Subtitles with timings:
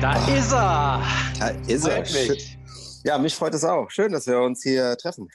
[0.00, 1.02] Da ist er.
[1.38, 2.00] Da ist er.
[2.00, 2.58] Mich.
[3.04, 3.90] Ja, mich freut es auch.
[3.90, 5.28] Schön, dass wir uns hier treffen.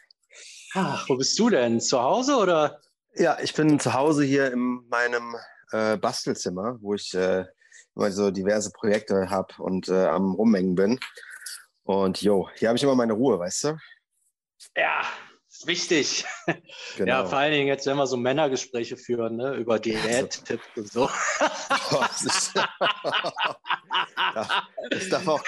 [0.74, 1.80] Ach, wo bist du denn?
[1.80, 2.82] Zu Hause oder?
[3.14, 5.36] Ja, ich bin zu Hause hier in meinem
[5.72, 7.46] äh, Bastelzimmer, wo ich äh,
[7.96, 11.00] immer so diverse Projekte habe und äh, am Rummengen bin.
[11.84, 13.78] Und jo, hier habe ich immer meine Ruhe, weißt du?
[14.76, 15.04] Ja,
[15.66, 16.26] ist wichtig.
[16.98, 17.10] Genau.
[17.12, 21.10] Ja, vor allen Dingen jetzt, wenn wir so Männergespräche führen, ne, über Diät-Tipps und so.
[21.90, 22.54] das,
[24.90, 25.44] das darf, auch,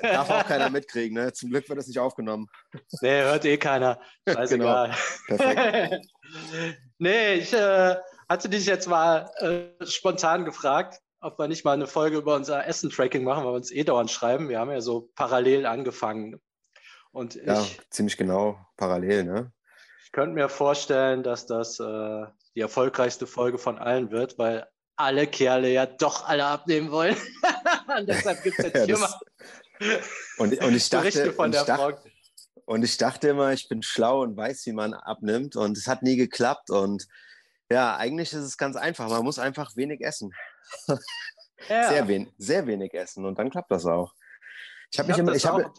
[0.00, 1.18] darf auch keiner mitkriegen.
[1.18, 1.32] Ne?
[1.32, 2.48] Zum Glück wird das nicht aufgenommen.
[3.02, 4.00] Nee, hört eh keiner.
[4.26, 4.94] Scheißegal.
[5.26, 5.42] Genau.
[5.44, 6.06] Perfekt.
[6.98, 7.96] nee, ich äh,
[8.28, 12.66] hatte dich jetzt mal äh, spontan gefragt, ob wir nicht mal eine Folge über unser
[12.66, 14.48] Essen-Tracking machen, weil wir uns eh dauernd schreiben.
[14.48, 16.40] Wir haben ja so parallel angefangen.
[17.14, 19.52] Und ja, ich, ziemlich genau parallel, ne?
[20.04, 25.26] Ich könnte mir vorstellen, dass das äh, die erfolgreichste Folge von allen wird, weil alle
[25.26, 27.16] Kerle ja doch alle abnehmen wollen.
[27.98, 29.14] und deshalb gibt es jetzt hier mal
[30.38, 32.02] und, und ich dachte, von der ich dachte,
[32.66, 35.56] und ich dachte immer, ich bin schlau und weiß, wie man abnimmt.
[35.56, 36.70] Und es hat nie geklappt.
[36.70, 37.06] Und
[37.70, 39.08] ja, eigentlich ist es ganz einfach.
[39.08, 40.32] Man muss einfach wenig essen.
[41.68, 41.88] Ja.
[41.88, 43.24] Sehr, wen sehr wenig essen.
[43.24, 44.14] Und dann klappt das auch.
[44.90, 45.72] Ich habe mich immer, ich habe,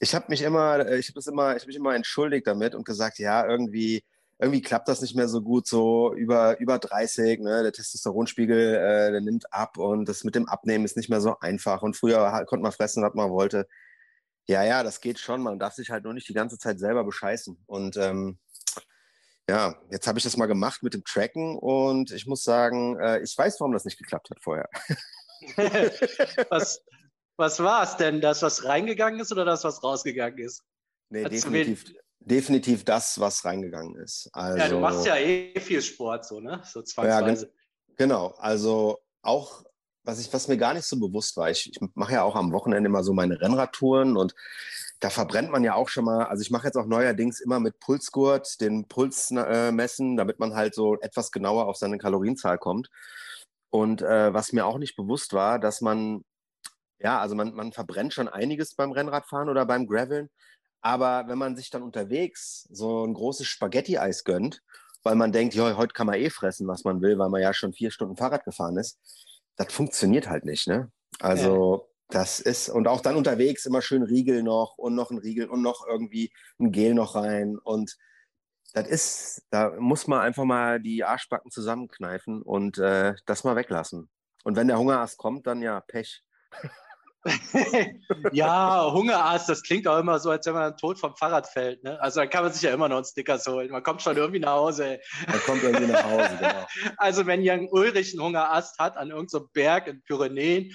[0.00, 3.18] ich habe mich immer, ich habe immer, ich habe mich immer entschuldigt damit und gesagt,
[3.18, 4.02] ja, irgendwie,
[4.38, 7.62] irgendwie klappt das nicht mehr so gut, so über, über 30, ne?
[7.62, 11.38] der Testosteronspiegel, äh, der nimmt ab und das mit dem Abnehmen ist nicht mehr so
[11.40, 11.82] einfach.
[11.82, 13.68] Und früher konnte man fressen, was man wollte.
[14.48, 15.42] Ja, ja, das geht schon.
[15.42, 17.62] Man darf sich halt nur nicht die ganze Zeit selber bescheißen.
[17.66, 18.38] Und ähm,
[19.50, 23.20] ja, jetzt habe ich das mal gemacht mit dem Tracken und ich muss sagen, äh,
[23.20, 24.70] ich weiß, warum das nicht geklappt hat vorher.
[26.48, 26.82] was,
[27.40, 28.20] was war es denn?
[28.20, 30.62] Das, was reingegangen ist oder das, was rausgegangen ist?
[31.08, 34.30] Nee, definitiv, definitiv das, was reingegangen ist.
[34.32, 36.62] Also, ja, du machst also ja eh viel Sport, so, ne?
[36.64, 37.46] So zwangsweise.
[37.46, 38.34] Ja, genau.
[38.38, 39.64] Also auch,
[40.04, 42.52] was, ich, was mir gar nicht so bewusst war, ich, ich mache ja auch am
[42.52, 44.34] Wochenende immer so meine Rennradtouren und
[45.00, 47.80] da verbrennt man ja auch schon mal, also ich mache jetzt auch neuerdings immer mit
[47.80, 52.90] Pulsgurt den Puls äh, messen, damit man halt so etwas genauer auf seine Kalorienzahl kommt.
[53.70, 56.24] Und äh, was mir auch nicht bewusst war, dass man,
[57.00, 60.28] ja, also man, man verbrennt schon einiges beim Rennradfahren oder beim Graveln,
[60.82, 64.62] aber wenn man sich dann unterwegs so ein großes Spaghetti-Eis gönnt,
[65.02, 67.54] weil man denkt, ja, heute kann man eh fressen, was man will, weil man ja
[67.54, 68.98] schon vier Stunden Fahrrad gefahren ist,
[69.56, 70.90] das funktioniert halt nicht, ne?
[71.18, 72.18] Also ja.
[72.20, 75.62] das ist, und auch dann unterwegs immer schön Riegel noch und noch ein Riegel und
[75.62, 77.96] noch irgendwie ein Gel noch rein und
[78.72, 84.08] das ist, da muss man einfach mal die Arschbacken zusammenkneifen und äh, das mal weglassen.
[84.44, 86.22] Und wenn der Hungerast kommt, dann ja, Pech.
[88.32, 91.84] ja, Hungerast, das klingt auch immer so, als wenn man tot vom Fahrrad fällt.
[91.84, 92.00] Ne?
[92.00, 93.70] Also dann kann man sich ja immer noch einen Stickers holen.
[93.70, 94.86] Man kommt schon irgendwie nach Hause.
[94.86, 95.00] Ey.
[95.26, 96.66] Man kommt irgendwie nach Hause, genau.
[96.96, 100.72] Also wenn Jan Ulrich einen Hungerast hat an irgendeinem so Berg in Pyrenäen,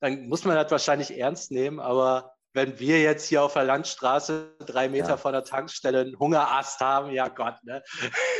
[0.00, 1.80] dann muss man das wahrscheinlich ernst nehmen.
[1.80, 5.16] Aber wenn wir jetzt hier auf der Landstraße drei Meter ja.
[5.16, 7.82] vor der Tankstelle einen Hungerast haben, ja Gott, ne?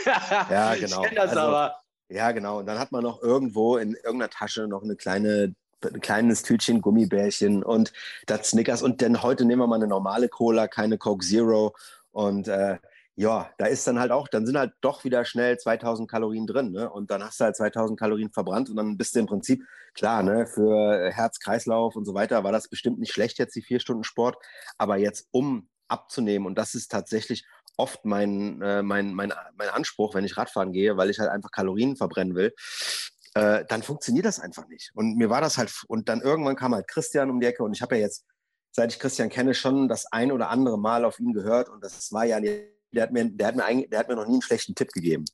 [0.50, 1.02] ja, genau.
[1.02, 1.80] Ich kenne das also, aber.
[2.10, 2.58] Ja, genau.
[2.58, 6.80] Und dann hat man noch irgendwo in irgendeiner Tasche noch eine kleine ein kleines Tütchen
[6.80, 7.92] Gummibärchen und
[8.26, 11.74] das Snickers und dann heute nehmen wir mal eine normale Cola, keine Coke Zero
[12.10, 12.78] und äh,
[13.18, 16.70] ja, da ist dann halt auch, dann sind halt doch wieder schnell 2000 Kalorien drin,
[16.70, 16.88] ne?
[16.88, 20.22] Und dann hast du halt 2000 Kalorien verbrannt und dann bist du im Prinzip, klar,
[20.22, 23.80] ne, für Herz, Kreislauf und so weiter war das bestimmt nicht schlecht jetzt, die vier
[23.80, 24.36] Stunden Sport.
[24.78, 27.44] Aber jetzt, um abzunehmen, und das ist tatsächlich
[27.76, 31.50] oft mein, äh, mein, mein, mein Anspruch, wenn ich Radfahren gehe, weil ich halt einfach
[31.50, 32.54] Kalorien verbrennen will,
[33.38, 34.90] äh, dann funktioniert das einfach nicht.
[34.94, 37.72] Und mir war das halt, und dann irgendwann kam halt Christian um die Ecke und
[37.72, 38.24] ich habe ja jetzt,
[38.72, 42.12] seit ich Christian kenne, schon das ein oder andere Mal auf ihn gehört und das
[42.12, 44.42] war ja, der hat mir, der hat mir, eigentlich, der hat mir noch nie einen
[44.42, 45.24] schlechten Tipp gegeben.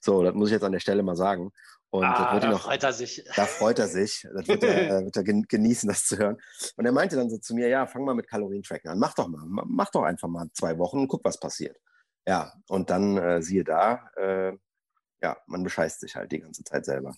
[0.00, 1.50] So, das muss ich jetzt an der Stelle mal sagen.
[1.90, 3.24] Und ah, da noch, freut er sich.
[3.36, 4.26] Da freut er sich.
[4.34, 6.36] Das wird er, wird er genießen, das zu hören.
[6.76, 8.98] Und er meinte dann so zu mir, ja, fang mal mit Kalorientracken an.
[8.98, 9.44] Mach doch mal.
[9.46, 11.78] Mach doch einfach mal zwei Wochen und guck, was passiert.
[12.26, 14.52] Ja, und dann äh, siehe da, äh,
[15.22, 17.14] ja, man bescheißt sich halt die ganze Zeit selber.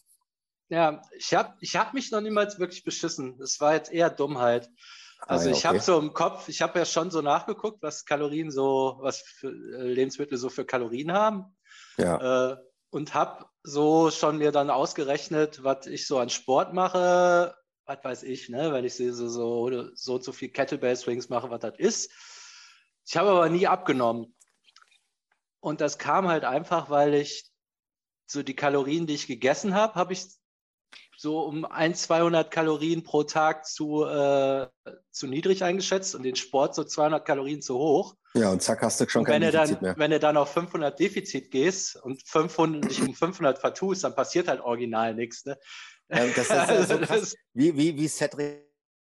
[0.69, 3.39] Ja, ich habe ich hab mich noch niemals wirklich beschissen.
[3.39, 4.69] Das war jetzt eher Dummheit.
[5.21, 8.05] Also ah, ja, ich habe so im Kopf, ich habe ja schon so nachgeguckt, was
[8.05, 11.57] Kalorien so, was für äh, Lebensmittel so für Kalorien haben.
[11.97, 12.53] Ja.
[12.53, 12.57] Äh,
[12.91, 17.55] und habe so schon mir dann ausgerechnet, was ich so an Sport mache,
[17.85, 21.61] was weiß ich, ne, wenn ich so, so, so, so viel Kettlebell Swings mache, was
[21.61, 22.13] das ist.
[23.07, 24.35] Ich habe aber nie abgenommen.
[25.61, 27.51] Und das kam halt einfach, weil ich
[28.27, 30.27] so die Kalorien, die ich gegessen habe, habe ich
[31.21, 34.69] so um 1, 200 Kalorien pro Tag zu, äh,
[35.11, 38.15] zu niedrig eingeschätzt und den Sport so 200 Kalorien zu hoch.
[38.35, 39.95] Ja, und zack, hast du schon kein Defizit dann, mehr.
[39.99, 44.47] Wenn du dann auf 500 Defizit gehst und 500, dich um 500 vertust, dann passiert
[44.47, 45.45] halt original nichts.
[45.45, 45.59] Ne?
[46.09, 47.35] Ja, das ist so krass.
[47.53, 48.69] Wie, wie, wie Cedric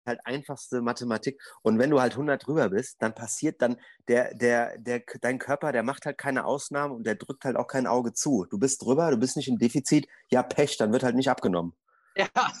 [0.06, 1.40] halt einfachste Mathematik.
[1.62, 3.78] Und wenn du halt 100 drüber bist, dann passiert dann
[4.08, 7.66] der, der, der, dein Körper, der macht halt keine Ausnahmen und der drückt halt auch
[7.66, 8.44] kein Auge zu.
[8.50, 11.74] Du bist drüber, du bist nicht im Defizit, ja, Pech, dann wird halt nicht abgenommen.
[12.16, 12.28] Ja.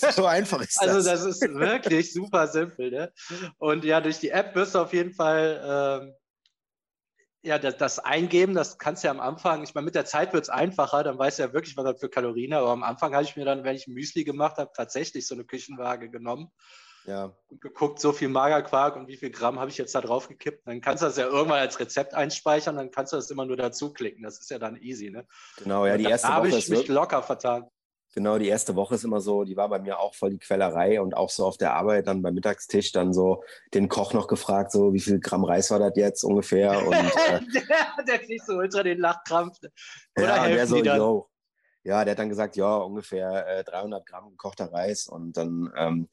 [0.00, 1.08] So einfach ist also das.
[1.08, 2.92] Also das ist wirklich super simpel.
[2.92, 3.12] Ne?
[3.56, 5.60] Und ja, durch die App wirst du auf jeden Fall
[6.04, 6.14] ähm,
[7.42, 10.32] ja, das, das, Eingeben, das kannst du ja am Anfang, ich meine, mit der Zeit
[10.32, 12.62] wird es einfacher, dann weißt du ja wirklich, was das für Kalorien hat.
[12.62, 15.44] Aber am Anfang habe ich mir dann, wenn ich Müsli gemacht habe, tatsächlich so eine
[15.44, 16.50] Küchenwaage genommen.
[17.06, 17.32] Ja.
[17.48, 20.66] Und geguckt, so viel Magerquark und wie viel Gramm habe ich jetzt da drauf gekippt.
[20.66, 23.56] Dann kannst du das ja irgendwann als Rezept einspeichern, dann kannst du das immer nur
[23.56, 24.24] dazu klicken.
[24.24, 25.26] Das ist ja dann easy, ne?
[25.56, 26.32] Genau, ja, die erste Woche.
[26.32, 27.70] Da habe ich mich locker vertan.
[28.18, 31.00] Genau, die erste Woche ist immer so, die war bei mir auch voll die Quellerei
[31.00, 33.44] und auch so auf der Arbeit dann beim Mittagstisch dann so
[33.74, 36.72] den Koch noch gefragt, so wie viel Gramm Reis war das jetzt ungefähr?
[36.84, 39.58] Und, äh, der, der kriegt so ultra den Lachkrampf.
[40.16, 41.30] Oder ja, der so, yo.
[41.84, 46.08] Ja, der hat dann gesagt, ja, ungefähr äh, 300 Gramm gekochter Reis und dann ähm,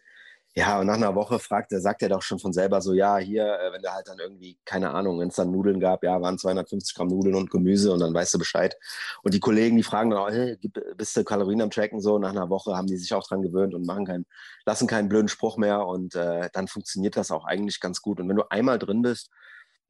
[0.58, 3.18] ja, und nach einer Woche fragt er, sagt er doch schon von selber so, ja,
[3.18, 6.22] hier, äh, wenn der halt dann irgendwie, keine Ahnung, wenn es dann Nudeln gab, ja,
[6.22, 8.78] waren 250 Gramm Nudeln und Gemüse und dann weißt du Bescheid.
[9.22, 10.58] Und die Kollegen, die fragen dann auch, hey,
[10.96, 12.00] bist du Kalorien am Tracken?
[12.00, 14.26] So, nach einer Woche haben die sich auch dran gewöhnt und machen keinen,
[14.66, 18.22] lassen keinen blöden Spruch mehr und äh, dann funktioniert das auch eigentlich ganz gut.
[18.22, 19.30] Und wenn du einmal drin bist,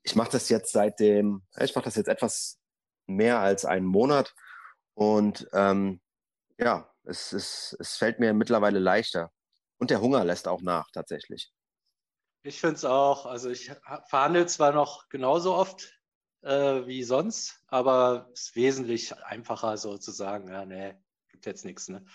[0.01, 2.57] ich mache das jetzt seit dem, ich mache das jetzt etwas
[3.05, 4.33] mehr als einen Monat
[4.95, 6.01] und ähm,
[6.57, 9.31] ja, es, es, es fällt mir mittlerweile leichter.
[9.77, 11.51] Und der Hunger lässt auch nach, tatsächlich.
[12.43, 13.25] Ich finde es auch.
[13.25, 13.71] Also ich
[14.07, 15.99] verhandle zwar noch genauso oft
[16.41, 20.47] äh, wie sonst, aber es ist wesentlich einfacher sozusagen.
[20.49, 20.95] Ja, nee,
[21.29, 21.89] gibt jetzt nichts.
[21.89, 22.05] Ne?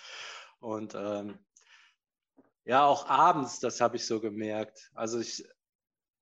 [0.60, 1.44] Und ähm,
[2.64, 4.90] ja, auch abends, das habe ich so gemerkt.
[4.94, 5.44] Also ich,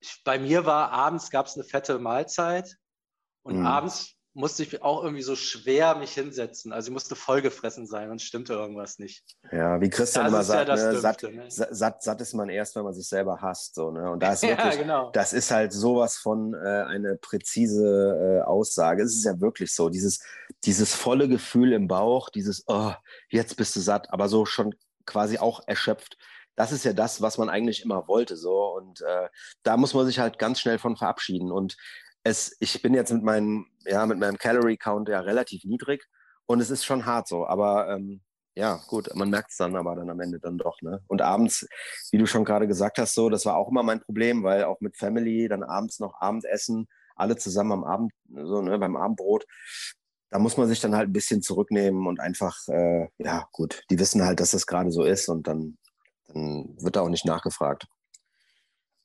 [0.01, 2.79] ich, bei mir war abends gab es eine fette Mahlzeit
[3.43, 3.67] und mhm.
[3.67, 6.73] abends musste ich auch irgendwie so schwer mich hinsetzen.
[6.73, 9.25] Also ich musste vollgefressen sein, sonst stimmte irgendwas nicht.
[9.51, 11.45] Ja, wie Christian das immer sagt, ja ne, satt, ne?
[11.49, 13.75] satt, satt, ist man erst, wenn man sich selber hasst.
[13.75, 14.11] So, ne?
[14.11, 15.11] Und da ist wirklich, ja, genau.
[15.11, 19.03] das ist halt sowas von äh, eine präzise äh, Aussage.
[19.03, 20.21] Es ist ja wirklich so, dieses,
[20.65, 22.93] dieses volle Gefühl im Bauch, dieses, oh,
[23.31, 24.75] jetzt bist du satt, aber so schon
[25.05, 26.17] quasi auch erschöpft
[26.59, 28.37] das ist ja das, was man eigentlich immer wollte.
[28.37, 28.75] So.
[28.75, 29.29] Und äh,
[29.63, 31.53] da muss man sich halt ganz schnell von verabschieden.
[31.53, 31.77] Und
[32.29, 36.07] es, ich bin jetzt mit meinem, ja, mit meinem Calorie Count ja relativ niedrig
[36.47, 38.23] und es ist schon hart so, aber ähm,
[38.55, 41.01] ja, gut, man merkt es dann aber dann am Ende dann doch, ne?
[41.07, 41.67] Und abends,
[42.11, 44.81] wie du schon gerade gesagt hast, so, das war auch immer mein Problem, weil auch
[44.81, 49.47] mit Family dann abends noch Abendessen, alle zusammen am Abend, so, ne, beim Abendbrot,
[50.31, 53.99] da muss man sich dann halt ein bisschen zurücknehmen und einfach, äh, ja, gut, die
[53.99, 55.79] wissen halt, dass das gerade so ist und dann,
[56.27, 57.87] dann wird da auch nicht nachgefragt.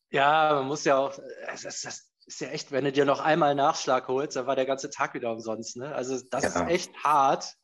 [0.10, 1.18] Ja, man muss ja auch,
[1.48, 4.66] das, das, ist ja echt, wenn du dir noch einmal Nachschlag holst, dann war der
[4.66, 5.78] ganze Tag wieder umsonst.
[5.78, 5.94] Ne?
[5.94, 6.50] Also das ja.
[6.50, 7.56] ist echt hart,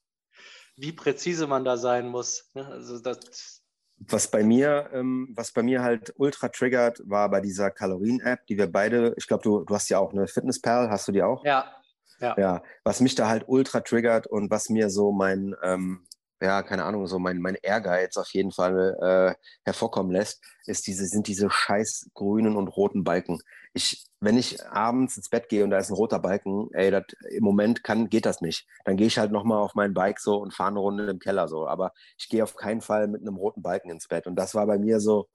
[0.75, 2.49] wie präzise man da sein muss.
[2.53, 2.65] Ne?
[2.65, 3.59] Also das,
[4.07, 8.57] was bei mir, ähm, was bei mir halt ultra triggert, war bei dieser Kalorien-App, die
[8.57, 11.43] wir beide, ich glaube, du, du hast ja auch eine Fitness-Perl, hast du die auch?
[11.43, 11.75] Ja.
[12.19, 12.35] Ja.
[12.37, 12.63] ja.
[12.83, 16.05] Was mich da halt ultra triggert und was mir so mein, ähm,
[16.41, 19.35] ja, keine Ahnung, so mein, mein Ehrgeiz auf jeden Fall äh,
[19.65, 23.41] hervorkommen lässt, ist diese, sind diese scheiß grünen und roten Balken.
[23.73, 27.13] Ich, wenn ich abends ins Bett gehe und da ist ein roter Balken, ey, dat,
[27.29, 28.67] im Moment kann, geht das nicht.
[28.83, 31.47] Dann gehe ich halt nochmal auf mein Bike so und fahre eine Runde im Keller
[31.47, 31.67] so.
[31.67, 34.27] Aber ich gehe auf keinen Fall mit einem roten Balken ins Bett.
[34.27, 35.29] Und das war bei mir so,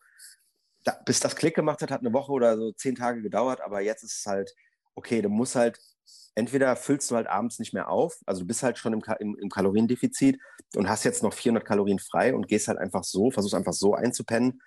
[0.84, 3.60] da, bis das Klick gemacht hat, hat eine Woche oder so zehn Tage gedauert.
[3.62, 4.54] Aber jetzt ist es halt,
[4.94, 5.78] okay, du musst halt
[6.34, 9.36] entweder füllst du halt abends nicht mehr auf, also du bist halt schon im, im,
[9.40, 10.38] im, Kaloriendefizit
[10.74, 13.94] und hast jetzt noch 400 Kalorien frei und gehst halt einfach so, versuchst einfach so
[13.94, 14.60] einzupennen.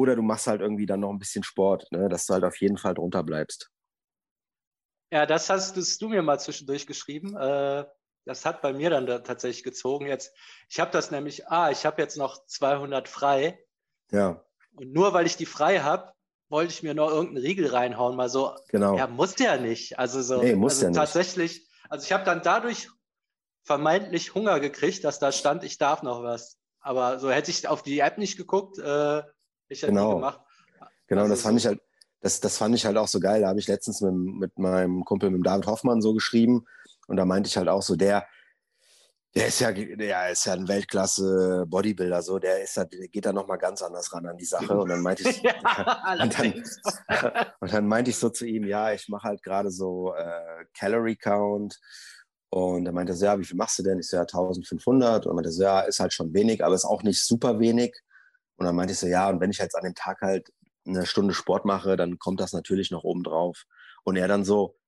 [0.00, 2.58] Oder du machst halt irgendwie dann noch ein bisschen Sport, ne, dass du halt auf
[2.58, 3.70] jeden Fall drunter bleibst.
[5.12, 7.36] Ja, das hast, du mir mal zwischendurch geschrieben.
[7.36, 7.84] Äh,
[8.24, 10.06] das hat bei mir dann da tatsächlich gezogen.
[10.06, 10.34] Jetzt,
[10.70, 13.62] ich habe das nämlich, ah, ich habe jetzt noch 200 frei.
[14.10, 14.42] Ja.
[14.74, 16.14] Und nur weil ich die frei habe,
[16.48, 18.56] wollte ich mir noch irgendeinen Riegel reinhauen, mal so.
[18.68, 18.96] Genau.
[18.96, 19.98] Ja, musste ja nicht.
[19.98, 20.40] Also so.
[20.40, 21.70] Nee, muss also ja tatsächlich, nicht.
[21.90, 22.88] also ich habe dann dadurch
[23.64, 26.58] vermeintlich Hunger gekriegt, dass da stand, ich darf noch was.
[26.80, 29.22] Aber so hätte ich auf die App nicht geguckt, äh,
[29.70, 30.16] ich hätte genau.
[30.16, 30.40] gemacht.
[31.06, 31.62] Genau, also das fand so.
[31.62, 31.80] ich halt,
[32.20, 33.40] das, das fand ich halt auch so geil.
[33.40, 36.66] Da habe ich letztens mit, mit meinem Kumpel, mit David Hoffmann, so geschrieben.
[37.06, 38.26] Und da meinte ich halt auch so, der,
[39.34, 43.26] der ist ja, der ist ja ein Weltklasse Bodybuilder, so, der ist halt, der geht
[43.26, 44.76] da nochmal ganz anders ran an die Sache.
[44.76, 46.64] Und dann meinte ich, ja, und, dann,
[47.60, 51.16] und dann meinte ich so zu ihm, ja, ich mache halt gerade so äh, Calorie
[51.16, 51.78] Count.
[52.52, 54.00] Und er meinte so, ja, wie viel machst du denn?
[54.00, 55.24] Ich so, ja, 1500.
[55.24, 57.96] Und er meinte so, ja, ist halt schon wenig, aber ist auch nicht super wenig.
[58.60, 60.52] Und dann meinte ich so, ja, und wenn ich jetzt an dem Tag halt
[60.86, 63.64] eine Stunde Sport mache, dann kommt das natürlich noch oben drauf.
[64.04, 64.78] Und er dann so,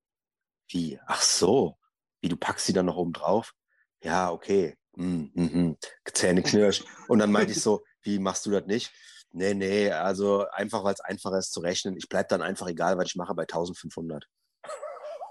[0.68, 1.78] wie, ach so,
[2.20, 3.54] wie, du packst sie dann noch oben drauf?
[4.02, 5.76] ja, okay, mm, mm, mm.
[6.12, 6.84] Zähne knirsch.
[7.08, 8.92] Und dann meinte ich so, wie machst du das nicht?
[9.30, 11.96] Nee, nee, also einfach, weil es einfacher ist zu rechnen.
[11.96, 14.26] Ich bleibe dann einfach egal, was ich mache bei 1500.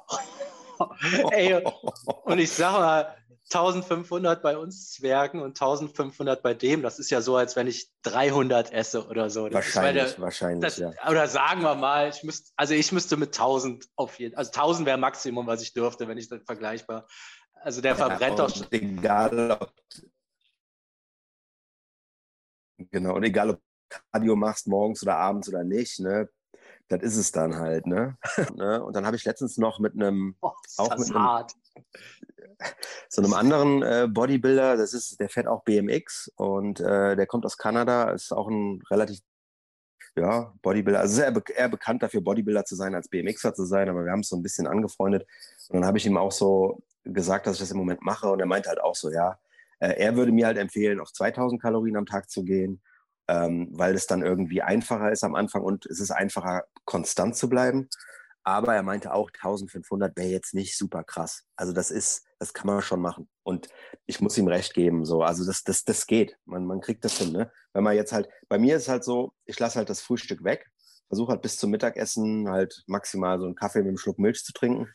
[1.32, 1.64] Ey,
[2.24, 3.16] und ich sag mal,
[3.54, 7.92] 1500 bei uns Zwergen und 1500 bei dem, das ist ja so, als wenn ich
[8.04, 9.52] 300 esse oder so.
[9.52, 10.92] Wahrscheinlich, meine, wahrscheinlich, das, ja.
[11.10, 14.86] Oder sagen wir mal, ich müsste, also ich müsste mit 1000 auf jeden also 1000
[14.86, 17.06] wäre Maximum, was ich dürfte, wenn ich das vergleichbar.
[17.54, 18.72] Also der verbrennt ja, doch.
[18.72, 19.74] Egal, ob.
[22.90, 26.30] Genau, und egal, ob Cardio machst morgens oder abends oder nicht, ne?
[26.88, 28.18] Das ist es dann halt, ne?
[28.56, 28.84] ne?
[28.84, 31.48] Und dann habe ich letztens noch mit einem, oh, auch mit einem,
[33.10, 37.46] so einem anderen äh, Bodybuilder, das ist, der fährt auch BMX und äh, der kommt
[37.46, 39.20] aus Kanada, ist auch ein relativ
[40.16, 44.04] ja, Bodybuilder, also sehr eher bekannt dafür, Bodybuilder zu sein, als BMXer zu sein, aber
[44.04, 45.26] wir haben es so ein bisschen angefreundet.
[45.70, 48.30] Und dann habe ich ihm auch so gesagt, dass ich das im Moment mache.
[48.30, 49.40] Und er meinte halt auch so, ja,
[49.80, 52.82] äh, er würde mir halt empfehlen, auf 2000 Kalorien am Tag zu gehen
[53.32, 57.48] ähm, weil es dann irgendwie einfacher ist am Anfang und es ist einfacher, konstant zu
[57.48, 57.88] bleiben.
[58.44, 61.44] Aber er meinte auch, 1500 wäre jetzt nicht super krass.
[61.56, 63.30] Also das ist, das kann man schon machen.
[63.44, 63.68] Und
[64.08, 65.22] ich muss ihm recht geben, so.
[65.22, 66.38] Also das, das, das geht.
[66.46, 67.52] Man, man kriegt das hin, ne?
[67.74, 70.68] Wenn man jetzt halt, bei mir ist halt so, ich lasse halt das Frühstück weg,
[71.08, 74.54] versuche halt bis zum Mittagessen halt maximal so einen Kaffee mit einem Schluck Milch zu
[74.54, 74.88] trinken.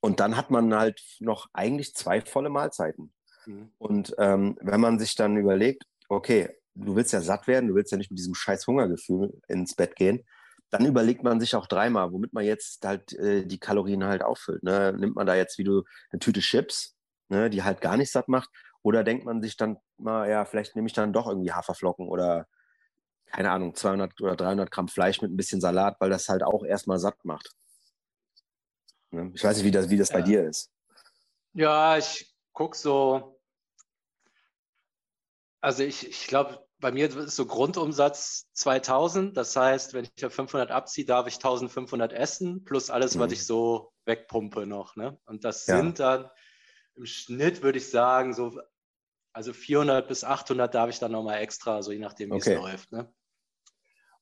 [0.00, 3.12] Und dann hat man halt noch eigentlich zwei volle Mahlzeiten.
[3.46, 3.72] Mhm.
[3.78, 7.90] Und ähm, wenn man sich dann überlegt, okay, du willst ja satt werden, du willst
[7.90, 10.24] ja nicht mit diesem scheiß Hungergefühl ins Bett gehen,
[10.70, 14.62] dann überlegt man sich auch dreimal, womit man jetzt halt äh, die Kalorien halt auffüllt.
[14.62, 14.92] Ne?
[14.92, 16.96] Nimmt man da jetzt wie du eine Tüte Chips,
[17.28, 18.50] ne, die halt gar nicht satt macht,
[18.82, 22.46] oder denkt man sich dann mal, ja, vielleicht nehme ich dann doch irgendwie Haferflocken oder
[23.26, 26.64] keine Ahnung, 200 oder 300 Gramm Fleisch mit ein bisschen Salat, weil das halt auch
[26.64, 27.54] erstmal satt macht.
[29.10, 29.30] Ne?
[29.34, 30.16] Ich weiß nicht, wie das, wie das ja.
[30.16, 30.70] bei dir ist.
[31.52, 33.40] Ja, ich gucke so.
[35.60, 39.36] Also ich, ich glaube, bei mir ist so Grundumsatz 2000.
[39.36, 43.20] Das heißt, wenn ich auf 500 abziehe, darf ich 1500 essen, plus alles, mhm.
[43.20, 44.96] was ich so wegpumpe noch.
[44.96, 45.18] Ne?
[45.26, 45.76] Und das ja.
[45.76, 46.30] sind dann
[46.94, 48.60] im Schnitt, würde ich sagen, so,
[49.32, 52.54] also 400 bis 800 darf ich dann nochmal extra, so je nachdem, wie okay.
[52.54, 52.92] es läuft.
[52.92, 53.12] Ne?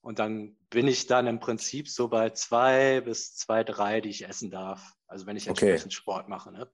[0.01, 4.27] Und dann bin ich dann im Prinzip so bei zwei bis zwei, drei, die ich
[4.27, 4.95] essen darf.
[5.07, 5.95] Also wenn ich entsprechend okay.
[5.95, 6.53] Sport mache.
[6.53, 6.71] Ne?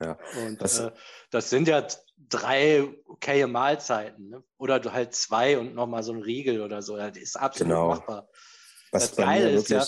[0.00, 0.18] Ja.
[0.44, 0.90] Und das, äh,
[1.30, 1.86] das sind ja
[2.16, 4.28] drei okaye Mahlzeiten.
[4.28, 4.44] Ne?
[4.58, 6.96] Oder du halt zwei und nochmal so ein Riegel oder so.
[6.96, 7.88] Das ist absolut genau.
[7.88, 8.28] machbar.
[8.92, 9.84] Was das Geile ist ja,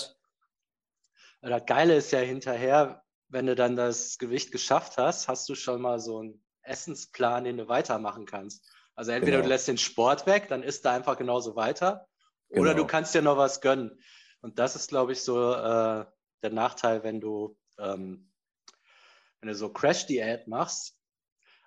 [1.41, 5.81] das Geile ist ja hinterher, wenn du dann das Gewicht geschafft hast, hast du schon
[5.81, 8.67] mal so einen Essensplan, den du weitermachen kannst.
[8.95, 9.43] Also entweder genau.
[9.43, 12.07] du lässt den Sport weg, dann isst du einfach genauso weiter.
[12.49, 12.63] Genau.
[12.63, 14.01] Oder du kannst dir noch was gönnen.
[14.41, 16.05] Und das ist, glaube ich, so äh,
[16.43, 18.28] der Nachteil, wenn du ähm,
[19.41, 20.99] wenn du so Crash-Diät machst,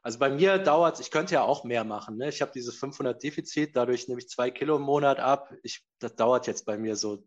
[0.02, 2.16] also bei mir dauert es, ich könnte ja auch mehr machen.
[2.16, 2.28] Ne?
[2.28, 5.54] Ich habe dieses 500 Defizit, dadurch nehme ich zwei Kilo im Monat ab.
[5.62, 7.24] Ich, das dauert jetzt bei mir so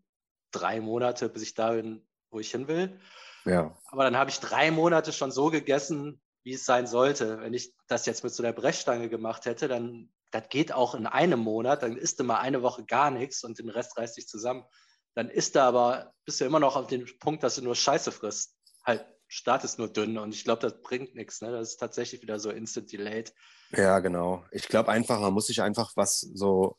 [0.51, 2.99] drei Monate, bis ich da bin, wo ich hin will.
[3.45, 3.73] Ja.
[3.87, 7.39] Aber dann habe ich drei Monate schon so gegessen, wie es sein sollte.
[7.39, 11.07] Wenn ich das jetzt mit so einer Brechstange gemacht hätte, dann das geht auch in
[11.07, 11.81] einem Monat.
[11.81, 14.65] Dann isst du mal eine Woche gar nichts und den Rest reißt dich zusammen.
[15.13, 18.11] Dann isst du aber, bist du immer noch auf dem Punkt, dass du nur Scheiße
[18.11, 18.57] frisst.
[18.85, 21.41] Halt startest nur dünn und ich glaube, das bringt nichts.
[21.41, 21.51] Ne?
[21.51, 23.33] Das ist tatsächlich wieder so instant delayed.
[23.71, 24.43] Ja, genau.
[24.51, 26.77] Ich glaube einfach, man muss sich einfach was so,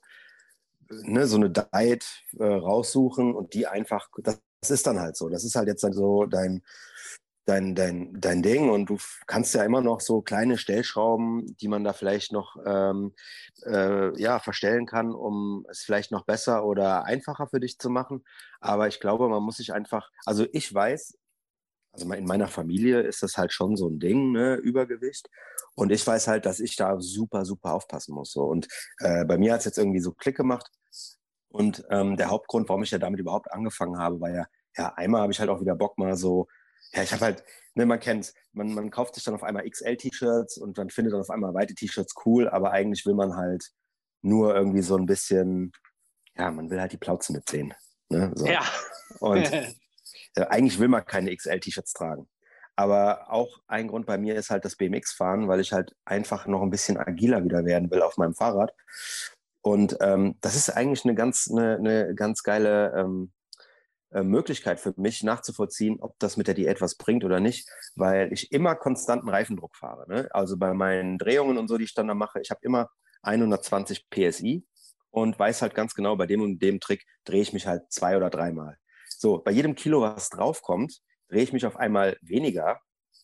[0.89, 2.07] ne, so eine Diet
[2.39, 5.29] äh, raussuchen und die einfach, das, das, ist dann halt so.
[5.29, 6.63] Das ist halt jetzt so dein,
[7.45, 11.85] dein, dein, dein Ding und du kannst ja immer noch so kleine Stellschrauben, die man
[11.85, 13.15] da vielleicht noch ähm,
[13.65, 18.25] äh, ja, verstellen kann, um es vielleicht noch besser oder einfacher für dich zu machen.
[18.61, 21.17] Aber ich glaube, man muss sich einfach, also ich weiß,
[21.97, 25.29] also in meiner Familie ist das halt schon so ein Ding, ne, Übergewicht.
[25.75, 28.33] Und ich weiß halt, dass ich da super, super aufpassen muss.
[28.33, 28.45] So.
[28.45, 30.71] Und äh, bei mir hat es jetzt irgendwie so Klick gemacht.
[31.49, 35.23] Und ähm, der Hauptgrund, warum ich ja damit überhaupt angefangen habe, war ja, ja, einmal
[35.23, 36.47] habe ich halt auch wieder Bock mal so,
[36.93, 40.59] ja, ich habe halt, ne, man kennt man, man kauft sich dann auf einmal XL-T-Shirts
[40.59, 43.71] und dann findet dann auf einmal weite T-Shirts cool, aber eigentlich will man halt
[44.23, 45.73] nur irgendwie so ein bisschen,
[46.37, 47.75] ja, man will halt die Plauze mitsehen.
[48.09, 48.33] Ne?
[48.35, 48.47] So.
[48.47, 48.63] Ja.
[49.21, 49.51] Und
[50.45, 52.29] eigentlich will man keine XL-T-Shirts tragen.
[52.77, 56.63] Aber auch ein Grund bei mir ist halt das BMX-Fahren, weil ich halt einfach noch
[56.63, 58.75] ein bisschen agiler wieder werden will auf meinem Fahrrad.
[59.63, 63.33] Und ähm, das ist eigentlich eine ganz, eine, eine ganz geile ähm,
[64.13, 68.33] äh, Möglichkeit für mich nachzuvollziehen, ob das mit der Diät was bringt oder nicht, weil
[68.33, 70.07] ich immer konstanten Reifendruck fahre.
[70.09, 70.29] Ne?
[70.31, 72.91] Also bei meinen Drehungen und so, die ich dann da mache, ich habe immer
[73.23, 74.65] 120 PSI
[75.11, 78.17] und weiß halt ganz genau, bei dem und dem Trick drehe ich mich halt zwei
[78.17, 78.79] oder dreimal.
[79.19, 82.81] So, bei jedem Kilo, was draufkommt, drehe ich mich auf einmal weniger,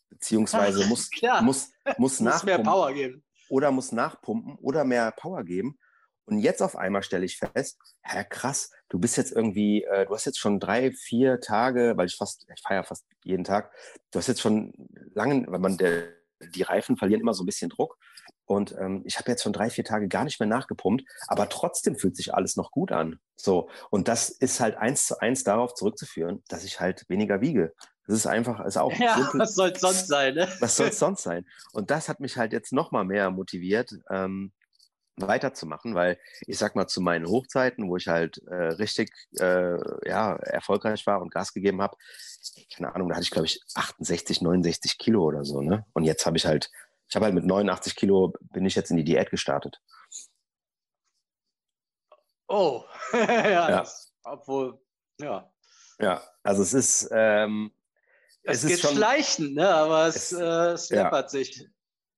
[0.08, 1.10] beziehungsweise muss,
[1.42, 3.24] muss, muss, muss mehr Power geben.
[3.48, 5.78] Oder muss nachpumpen oder mehr Power geben.
[6.24, 10.14] Und jetzt auf einmal stelle ich fest, hä, krass, du bist jetzt irgendwie, äh, du
[10.14, 13.72] hast jetzt schon drei, vier Tage, weil ich fast, ich feiere fast jeden Tag,
[14.12, 14.72] du hast jetzt schon
[15.14, 16.14] lange, weil man der,
[16.54, 17.98] die Reifen verlieren immer so ein bisschen Druck.
[18.44, 21.96] Und ähm, ich habe jetzt schon drei, vier Tage gar nicht mehr nachgepumpt, aber trotzdem
[21.96, 23.18] fühlt sich alles noch gut an.
[23.42, 23.68] So.
[23.90, 27.74] Und das ist halt eins zu eins darauf zurückzuführen, dass ich halt weniger wiege.
[28.06, 28.92] Das ist einfach, ist auch.
[28.98, 29.40] Ja, simpel.
[29.40, 30.48] was soll es sonst sein, ne?
[30.60, 31.44] Was soll es sonst sein?
[31.72, 34.52] Und das hat mich halt jetzt noch mal mehr motiviert, ähm,
[35.16, 39.76] weiterzumachen, weil ich sag mal, zu meinen Hochzeiten, wo ich halt äh, richtig äh,
[40.08, 41.96] ja, erfolgreich war und Gas gegeben habe,
[42.74, 45.84] keine Ahnung, da hatte ich, glaube ich, 68, 69 Kilo oder so, ne?
[45.92, 46.70] Und jetzt habe ich halt,
[47.08, 49.80] ich habe halt mit 89 Kilo bin ich jetzt in die Diät gestartet.
[52.48, 53.70] Oh, ja, ja.
[53.70, 54.78] Das, obwohl,
[55.20, 55.50] ja.
[55.98, 57.72] Ja, also es ist, ähm,
[58.42, 59.68] es, es geht schon, schleichend, ne?
[59.68, 61.28] aber es, es, äh, es ja.
[61.28, 61.68] sich.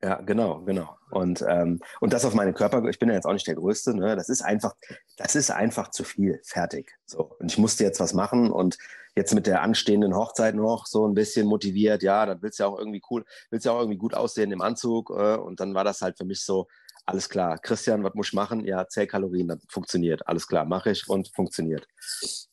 [0.02, 0.96] Ja, genau, genau.
[1.10, 3.94] Und, ähm, und das auf meine Körper, ich bin ja jetzt auch nicht der Größte,
[3.94, 4.16] ne?
[4.16, 4.74] das ist einfach,
[5.16, 6.92] das ist einfach zu viel, fertig.
[7.06, 7.36] So.
[7.38, 8.76] Und ich musste jetzt was machen und
[9.16, 12.68] jetzt mit der anstehenden Hochzeit noch so ein bisschen motiviert, ja, dann willst du ja
[12.68, 15.10] auch irgendwie cool, willst ja auch irgendwie gut aussehen im Anzug.
[15.10, 16.66] Äh, und dann war das halt für mich so,
[17.06, 18.64] alles klar, Christian, was muss ich machen?
[18.64, 21.86] Ja, Zellkalorien, dann funktioniert, alles klar, mache ich und funktioniert.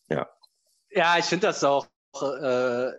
[0.09, 0.29] Ja.
[0.89, 1.87] Ja, ich finde das auch
[2.19, 2.91] äh,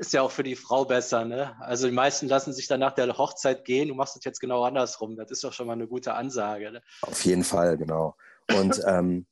[0.00, 1.54] ist ja auch für die Frau besser, ne?
[1.60, 3.88] Also die meisten lassen sich dann nach der Hochzeit gehen.
[3.88, 5.14] Du machst es jetzt genau andersrum.
[5.14, 6.72] Das ist doch schon mal eine gute Ansage.
[6.72, 6.82] Ne?
[7.02, 8.16] Auf jeden Fall, genau.
[8.56, 9.26] Und ähm,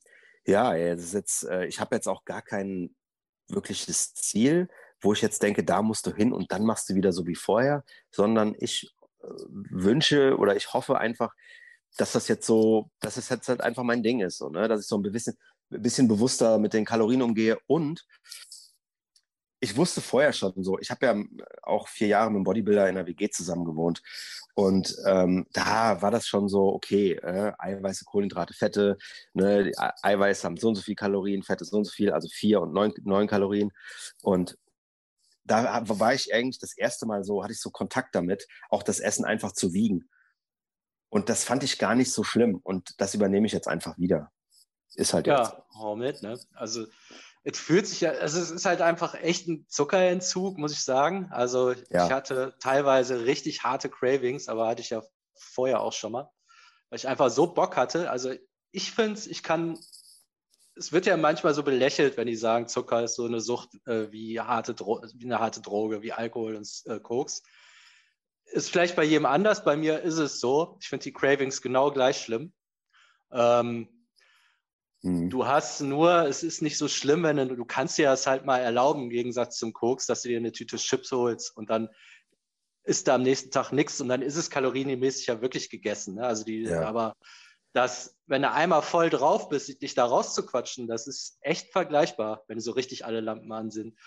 [0.45, 2.95] ja, jetzt, äh, ich habe jetzt auch gar kein
[3.47, 4.69] wirkliches Ziel,
[5.01, 7.35] wo ich jetzt denke, da musst du hin und dann machst du wieder so wie
[7.35, 11.33] vorher, sondern ich äh, wünsche oder ich hoffe einfach,
[11.97, 14.67] dass das jetzt so, dass es jetzt halt einfach mein Ding ist, so, ne?
[14.67, 15.37] dass ich so ein bisschen,
[15.71, 18.05] ein bisschen bewusster mit den Kalorien umgehe und
[19.61, 21.15] ich wusste vorher schon so, ich habe ja
[21.63, 24.01] auch vier Jahre mit einem Bodybuilder in der WG zusammen gewohnt.
[24.55, 28.97] Und ähm, da war das schon so, okay, äh, Eiweiße, Kohlenhydrate, Fette,
[29.33, 29.71] ne,
[30.01, 32.73] Eiweiße haben so und so viel Kalorien, Fette so und so viel, also vier und
[32.73, 33.71] neun, neun Kalorien.
[34.21, 34.57] Und
[35.43, 38.99] da war ich eigentlich das erste Mal so, hatte ich so Kontakt damit, auch das
[38.99, 40.09] Essen einfach zu wiegen.
[41.09, 42.59] Und das fand ich gar nicht so schlimm.
[42.63, 44.31] Und das übernehme ich jetzt einfach wieder.
[44.95, 45.53] Ist halt ja, jetzt.
[45.53, 46.39] Ja, hau mit, ne?
[46.53, 46.85] Also
[47.43, 51.29] es fühlt sich ja, also es ist halt einfach echt ein Zuckerentzug, muss ich sagen.
[51.31, 52.05] Also ja.
[52.05, 55.01] ich hatte teilweise richtig harte Cravings, aber hatte ich ja
[55.35, 56.29] vorher auch schon mal,
[56.89, 58.09] weil ich einfach so Bock hatte.
[58.09, 58.33] Also
[58.71, 59.79] ich finde, ich kann,
[60.75, 64.11] es wird ja manchmal so belächelt, wenn die sagen, Zucker ist so eine Sucht äh,
[64.11, 67.41] wie, harte wie eine harte Droge, wie Alkohol und äh, Koks.
[68.51, 70.77] Ist vielleicht bei jedem anders, bei mir ist es so.
[70.81, 72.53] Ich finde die Cravings genau gleich schlimm.
[73.31, 73.87] Ähm,
[75.01, 75.29] Mhm.
[75.29, 78.45] Du hast nur, es ist nicht so schlimm, wenn du, du kannst dir das halt
[78.45, 81.89] mal erlauben, im Gegensatz zum Koks, dass du dir eine Tüte Chips holst und dann
[82.83, 86.15] ist da am nächsten Tag nichts und dann ist es kalorienmäßig ja wirklich gegessen.
[86.15, 86.25] Ne?
[86.25, 86.81] Also die, ja.
[86.81, 87.13] aber
[87.73, 92.59] das, wenn du einmal voll drauf bist, dich da rauszuquatschen, das ist echt vergleichbar, wenn
[92.59, 93.97] so richtig alle Lampen an sind.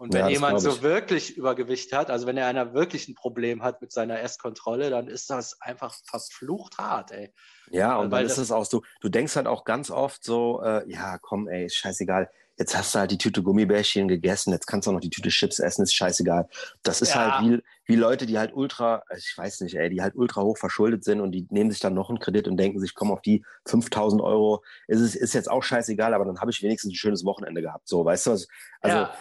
[0.00, 3.62] Und wenn ja, jemand so wirklich Übergewicht hat, also wenn er einer wirklich ein Problem
[3.62, 7.34] hat mit seiner Esskontrolle, dann ist das einfach verflucht hart, ey.
[7.70, 10.62] Ja, und Weil dann ist es auch so, du denkst halt auch ganz oft so,
[10.62, 12.30] äh, ja, komm, ey, ist scheißegal.
[12.56, 15.28] Jetzt hast du halt die Tüte Gummibärchen gegessen, jetzt kannst du auch noch die Tüte
[15.28, 16.48] Chips essen, ist scheißegal.
[16.82, 17.38] Das ist ja.
[17.38, 20.56] halt wie, wie Leute, die halt ultra, ich weiß nicht, ey, die halt ultra hoch
[20.56, 23.20] verschuldet sind und die nehmen sich dann noch einen Kredit und denken sich, komm auf
[23.20, 26.96] die 5000 Euro, ist, es, ist jetzt auch scheißegal, aber dann habe ich wenigstens ein
[26.96, 27.86] schönes Wochenende gehabt.
[27.86, 28.48] So, weißt du was?
[28.80, 29.14] Also, ja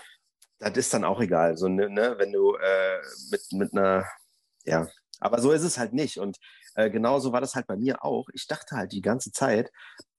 [0.60, 1.58] das ist dann auch egal.
[1.58, 3.00] So, ne, ne wenn du äh,
[3.32, 4.06] mit, mit einer,
[4.66, 4.88] ja,
[5.20, 6.18] aber so ist es halt nicht.
[6.18, 6.38] Und
[6.76, 8.28] äh, genauso war das halt bei mir auch.
[8.34, 9.72] Ich dachte halt die ganze Zeit,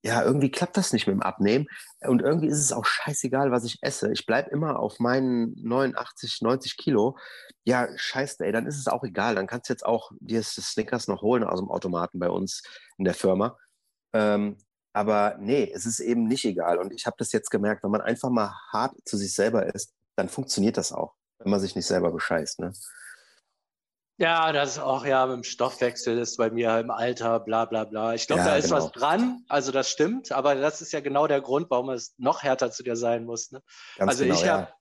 [0.02, 1.66] ja, irgendwie klappt das nicht mit dem Abnehmen.
[2.00, 4.12] Und irgendwie ist es auch scheißegal, was ich esse.
[4.12, 7.18] Ich bleibe immer auf meinen 89, 90 Kilo.
[7.64, 9.34] Ja, scheiße, ey, dann ist es auch egal.
[9.34, 12.62] Dann kannst du jetzt auch dir das Snickers noch holen aus dem Automaten bei uns
[12.98, 13.58] in der Firma.
[14.12, 14.56] Ähm,
[14.92, 16.78] aber nee, es ist eben nicht egal.
[16.78, 19.94] Und ich habe das jetzt gemerkt, wenn man einfach mal hart zu sich selber ist,
[20.20, 22.60] dann funktioniert das auch, wenn man sich nicht selber bescheißt.
[22.60, 22.72] Ne?
[24.18, 27.84] Ja, das ist auch ja mit dem Stoffwechsel ist bei mir im Alter, bla bla
[27.84, 28.12] bla.
[28.12, 28.76] Ich glaube, ja, da ist genau.
[28.76, 32.42] was dran, also das stimmt, aber das ist ja genau der Grund, warum es noch
[32.42, 33.50] härter zu dir sein muss.
[33.50, 33.62] Ne?
[33.98, 34.74] also genau, ich habe ja.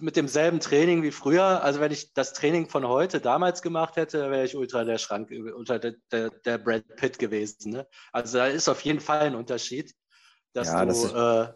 [0.00, 4.28] mit demselben Training wie früher, also wenn ich das Training von heute damals gemacht hätte,
[4.32, 7.70] wäre ich ultra der Schrank, ultra der, der, der Brad Pitt gewesen.
[7.70, 7.86] Ne?
[8.10, 9.94] Also da ist auf jeden Fall ein Unterschied,
[10.52, 11.52] dass ja, du das ist, äh,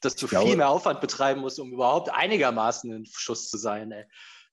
[0.00, 3.92] dass du glaube, viel mehr Aufwand betreiben musst, um überhaupt einigermaßen in Schuss zu sein.
[3.92, 4.04] Ey.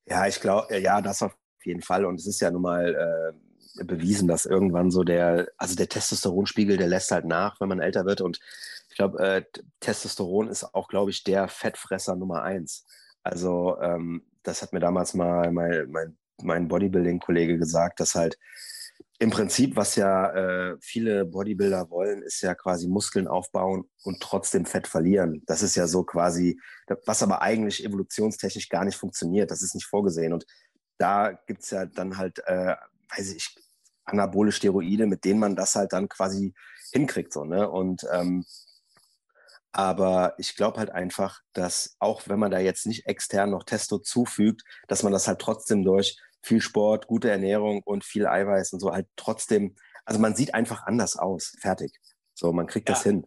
[0.05, 2.05] Ja, ich glaube, ja, das auf jeden Fall.
[2.05, 3.33] Und es ist ja nun mal
[3.75, 7.79] äh, bewiesen, dass irgendwann so der, also der Testosteronspiegel, der lässt halt nach, wenn man
[7.79, 8.21] älter wird.
[8.21, 8.39] Und
[8.89, 9.43] ich glaube, äh,
[9.79, 12.85] Testosteron ist auch, glaube ich, der Fettfresser Nummer eins.
[13.23, 18.37] Also ähm, das hat mir damals mal mein, mein, mein Bodybuilding-Kollege gesagt, dass halt
[19.23, 24.65] im Prinzip, was ja äh, viele Bodybuilder wollen, ist ja quasi Muskeln aufbauen und trotzdem
[24.65, 25.41] Fett verlieren.
[25.45, 26.59] Das ist ja so quasi,
[27.05, 29.49] was aber eigentlich evolutionstechnisch gar nicht funktioniert.
[29.49, 30.33] Das ist nicht vorgesehen.
[30.33, 30.45] Und
[30.97, 32.75] da gibt es ja dann halt, äh,
[33.15, 33.55] weiß ich,
[34.03, 36.53] anabole Steroide, mit denen man das halt dann quasi
[36.91, 37.31] hinkriegt.
[37.31, 37.69] So, ne?
[37.69, 38.43] Und ähm,
[39.71, 43.99] aber ich glaube halt einfach, dass auch wenn man da jetzt nicht extern noch Testo
[43.99, 48.79] zufügt, dass man das halt trotzdem durch viel Sport, gute Ernährung und viel Eiweiß und
[48.79, 49.75] so halt trotzdem,
[50.05, 51.55] also man sieht einfach anders aus.
[51.59, 51.99] Fertig.
[52.33, 52.95] So, man kriegt ja.
[52.95, 53.25] das hin.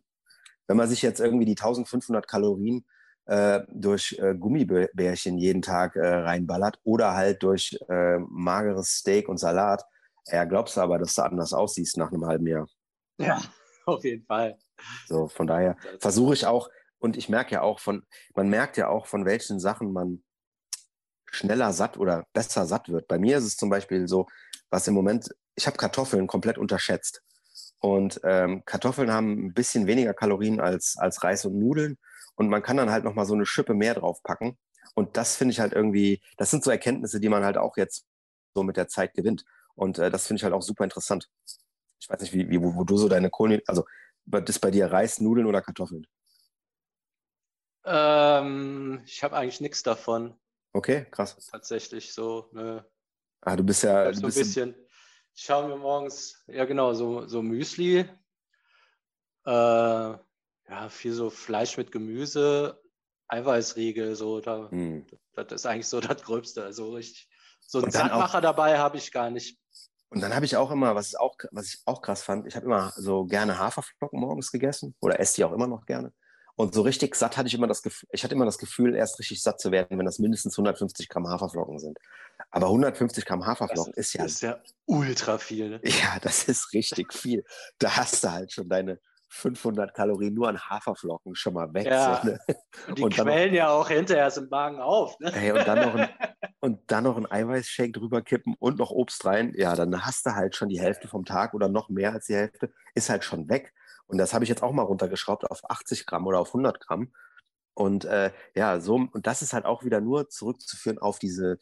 [0.66, 2.85] Wenn man sich jetzt irgendwie die 1500 Kalorien
[3.26, 9.38] äh, durch äh, Gummibärchen jeden Tag äh, reinballert oder halt durch äh, mageres Steak und
[9.38, 9.85] Salat,
[10.26, 12.68] ja, glaubst du aber, dass du anders aussiehst nach einem halben Jahr.
[13.18, 13.40] Ja,
[13.87, 14.59] auf jeden Fall.
[15.07, 18.88] So, von daher versuche ich auch, und ich merke ja auch von, man merkt ja
[18.88, 20.24] auch, von welchen Sachen man
[21.31, 23.09] schneller satt oder besser satt wird.
[23.09, 24.27] Bei mir ist es zum Beispiel so,
[24.71, 27.23] was im Moment, ich habe Kartoffeln komplett unterschätzt.
[27.79, 31.99] Und ähm, Kartoffeln haben ein bisschen weniger Kalorien als, als Reis und Nudeln.
[32.35, 34.59] Und man kann dann halt nochmal so eine Schippe mehr draufpacken.
[34.95, 38.07] Und das finde ich halt irgendwie, das sind so Erkenntnisse, die man halt auch jetzt
[38.55, 39.45] so mit der Zeit gewinnt.
[39.75, 41.29] Und äh, das finde ich halt auch super interessant.
[42.01, 43.85] Ich weiß nicht, wie, wie wo, wo, du so deine Kohlen, also
[44.47, 46.07] ist bei dir Reis, Nudeln oder Kartoffeln?
[47.85, 50.35] Ähm, ich habe eigentlich nichts davon.
[50.77, 51.35] Okay, krass.
[51.51, 52.51] Tatsächlich so.
[52.53, 52.85] Ne,
[53.41, 53.97] ah, du bist ja.
[53.97, 54.75] Also du bist ein bisschen.
[55.35, 58.01] Ich schaue mir morgens, ja genau, so, so Müsli.
[59.47, 62.83] Äh, ja, viel so Fleisch mit Gemüse,
[63.29, 64.41] Eiweißriegel, so.
[64.41, 65.07] Da, hm.
[65.33, 66.65] Das ist eigentlich so das Gröbste.
[66.65, 67.27] Also richtig.
[67.61, 69.59] So einen Sandmacher dabei habe ich gar nicht.
[70.11, 72.67] Und dann habe ich auch immer, was, auch, was ich auch krass fand, ich habe
[72.67, 76.12] immer so gerne Haferflocken morgens gegessen oder esse die auch immer noch gerne.
[76.57, 79.19] Und so richtig satt hatte ich immer das Gefühl, ich hatte immer das Gefühl, erst
[79.19, 81.99] richtig satt zu werden, wenn das mindestens 150 Gramm Haferflocken sind.
[82.51, 84.23] Aber 150 Gramm Haferflocken das ist ja.
[84.23, 85.69] Das ist ja ultra viel.
[85.69, 85.81] Ne?
[85.85, 87.45] Ja, das ist richtig viel.
[87.79, 91.87] Da hast du halt schon deine 500 Kalorien nur an Haferflocken schon mal weg.
[91.87, 92.21] Ja.
[92.23, 92.38] So, ne?
[92.88, 95.19] Und die und quellen noch, ja auch hinterher im Magen auf.
[95.21, 95.33] Ne?
[95.35, 96.09] Ey, und, dann noch ein,
[96.61, 99.53] und dann noch ein Eiweißshake drüber kippen und noch Obst rein.
[99.57, 102.35] Ja, dann hast du halt schon die Hälfte vom Tag oder noch mehr als die
[102.35, 103.75] Hälfte, ist halt schon weg.
[104.07, 107.12] Und das habe ich jetzt auch mal runtergeschraubt auf 80 Gramm oder auf 100 Gramm.
[107.75, 111.59] Und äh, ja, so, und das ist halt auch wieder nur zurückzuführen auf diese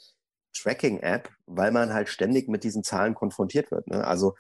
[0.56, 3.88] Tracking-App, weil man halt ständig mit diesen Zahlen konfrontiert wird.
[3.88, 4.06] Ne?
[4.06, 4.36] Also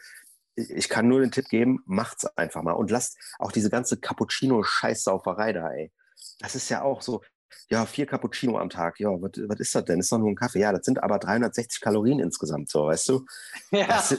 [0.56, 5.52] ich kann nur den Tipp geben, macht's einfach mal und lasst auch diese ganze Cappuccino-Scheißsauferei
[5.52, 5.92] da, ey.
[6.38, 7.22] Das ist ja auch so,
[7.68, 10.00] ja, vier Cappuccino am Tag, ja, was, ist das denn?
[10.00, 10.60] Ist doch nur ein Kaffee.
[10.60, 13.26] Ja, das sind aber 360 Kalorien insgesamt, so, weißt du?
[13.70, 13.86] Ja.
[13.88, 14.16] Lass,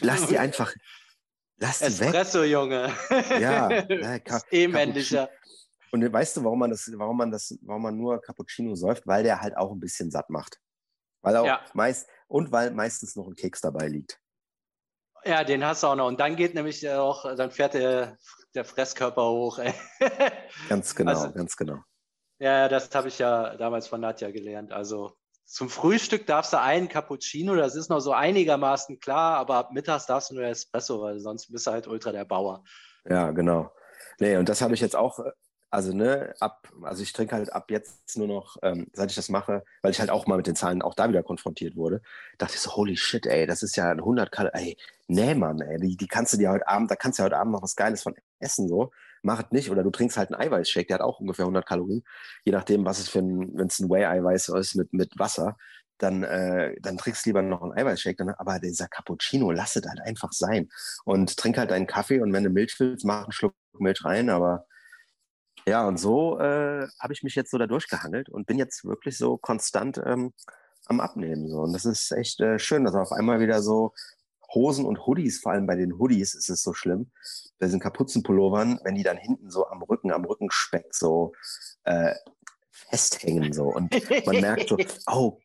[0.00, 0.72] lass die einfach,
[1.58, 2.50] Lass die Espresso, weg.
[2.50, 2.94] Junge.
[3.40, 5.30] Ja, äh, eh männlicher.
[5.92, 9.06] Und weißt du, warum man das, warum man das, warum man nur Cappuccino säuft?
[9.06, 10.60] Weil der halt auch ein bisschen satt macht.
[11.22, 11.64] Weil auch ja.
[11.74, 14.20] meist, und weil meistens noch ein Keks dabei liegt.
[15.24, 16.06] Ja, den hast du auch noch.
[16.06, 18.16] Und dann geht nämlich auch, dann fährt der,
[18.54, 19.58] der Fresskörper hoch.
[19.58, 19.74] Ey.
[20.68, 21.80] Ganz genau, also, ganz genau.
[22.38, 24.72] Ja, das habe ich ja damals von Nadja gelernt.
[24.72, 25.16] Also
[25.46, 30.06] zum Frühstück darfst du einen Cappuccino, das ist noch so einigermaßen klar, aber ab mittags
[30.06, 32.64] darfst du nur Espresso, weil sonst bist du halt ultra der Bauer.
[33.08, 33.70] Ja, genau.
[34.18, 35.20] Nee, und das habe ich jetzt auch,
[35.70, 39.28] also ne, ab, also ich trinke halt ab jetzt nur noch, ähm, seit ich das
[39.28, 42.02] mache, weil ich halt auch mal mit den Zahlen auch da wieder konfrontiert wurde,
[42.38, 45.60] dachte ich so, holy shit, ey, das ist ja ein 100 Kalorien, ey, nee, Mann,
[45.60, 47.62] ey, die, die kannst du dir heute Abend, da kannst du ja heute Abend noch
[47.62, 48.90] was Geiles von essen, so
[49.26, 49.70] mach es nicht.
[49.70, 52.02] Oder du trinkst halt einen Eiweißshake, der hat auch ungefähr 100 Kalorien.
[52.44, 55.56] Je nachdem, was es für ein, wenn es ein Whey-Eiweiß ist mit, mit Wasser,
[55.98, 58.16] dann, äh, dann trinkst du lieber noch einen Eiweißshake.
[58.16, 60.68] Dann, aber dieser Cappuccino, lass es halt einfach sein.
[61.04, 64.30] Und trink halt deinen Kaffee und wenn du Milch willst, mach einen Schluck Milch rein.
[64.30, 64.66] Aber
[65.66, 69.18] ja, und so äh, habe ich mich jetzt so da durchgehangelt und bin jetzt wirklich
[69.18, 70.32] so konstant ähm,
[70.86, 71.48] am Abnehmen.
[71.48, 71.60] So.
[71.62, 73.92] Und das ist echt äh, schön, dass auf einmal wieder so
[74.54, 77.10] Hosen und Hoodies, vor allem bei den Hoodies ist es so schlimm,
[77.58, 81.32] bei diesen Kapuzenpullovern, wenn die dann hinten so am Rücken, am Rückenspeck so
[81.84, 82.14] äh,
[82.70, 83.92] festhängen so und
[84.26, 84.76] man merkt so,
[85.10, 85.40] oh,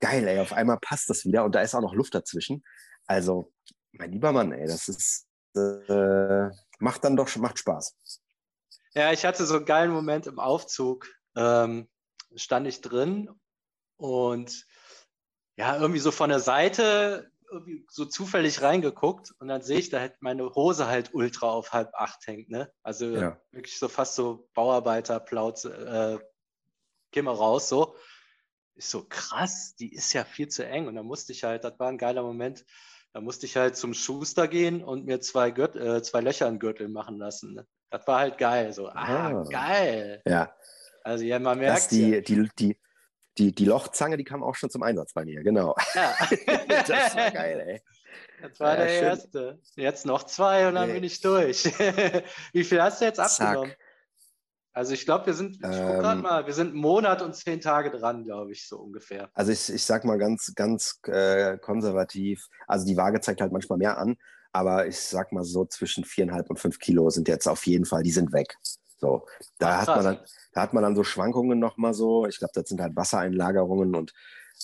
[0.00, 2.62] geil, ey, auf einmal passt das wieder und da ist auch noch Luft dazwischen.
[3.06, 3.52] Also,
[3.92, 7.96] mein lieber Mann, ey, das ist, äh, macht dann doch, macht Spaß.
[8.94, 11.88] Ja, ich hatte so einen geilen Moment im Aufzug, ähm,
[12.34, 13.30] stand ich drin
[13.96, 14.66] und
[15.56, 20.00] ja, irgendwie so von der Seite irgendwie so zufällig reingeguckt und dann sehe ich, da
[20.00, 22.72] halt meine Hose halt ultra auf halb acht hängt, ne?
[22.82, 23.40] Also ja.
[23.50, 26.18] wirklich so fast so Bauarbeiterplauz, äh,
[27.12, 27.94] geh mal raus, so.
[28.74, 30.88] Ich so, krass, die ist ja viel zu eng.
[30.88, 32.64] Und dann musste ich halt, das war ein geiler Moment,
[33.12, 36.58] da musste ich halt zum Schuster gehen und mir zwei, Gürtel, äh, zwei Löcher in
[36.58, 37.52] Gürtel machen lassen.
[37.52, 37.66] Ne?
[37.90, 38.72] Das war halt geil.
[38.72, 39.48] So, ah, oh.
[39.48, 40.22] geil.
[40.24, 40.54] Ja.
[41.04, 41.90] Also ja, man merkt.
[41.90, 42.20] die, ja.
[42.22, 42.80] die, die,
[43.38, 45.74] die, die Lochzange, die kam auch schon zum Einsatz bei mir, genau.
[45.94, 46.14] Ja.
[46.86, 47.82] das war geil, ey.
[48.42, 49.04] Das war ja, der schön.
[49.04, 49.60] erste.
[49.76, 50.94] Jetzt noch zwei und dann nee.
[50.94, 51.64] bin ich durch.
[52.52, 53.70] Wie viel hast du jetzt abgenommen?
[53.70, 53.78] Zack.
[54.74, 57.60] Also ich glaube, wir sind, ich ähm, gerade mal, wir sind einen Monat und zehn
[57.60, 59.28] Tage dran, glaube ich, so ungefähr.
[59.34, 63.78] Also ich, ich sag mal ganz, ganz äh, konservativ, also die Waage zeigt halt manchmal
[63.78, 64.16] mehr an,
[64.50, 68.02] aber ich sag mal so zwischen viereinhalb und fünf Kilo sind jetzt auf jeden Fall,
[68.02, 68.56] die sind weg.
[68.98, 69.26] So,
[69.58, 72.26] da Ach, hat man dann, da hat man dann so Schwankungen nochmal so.
[72.26, 74.12] Ich glaube, das sind halt Wassereinlagerungen und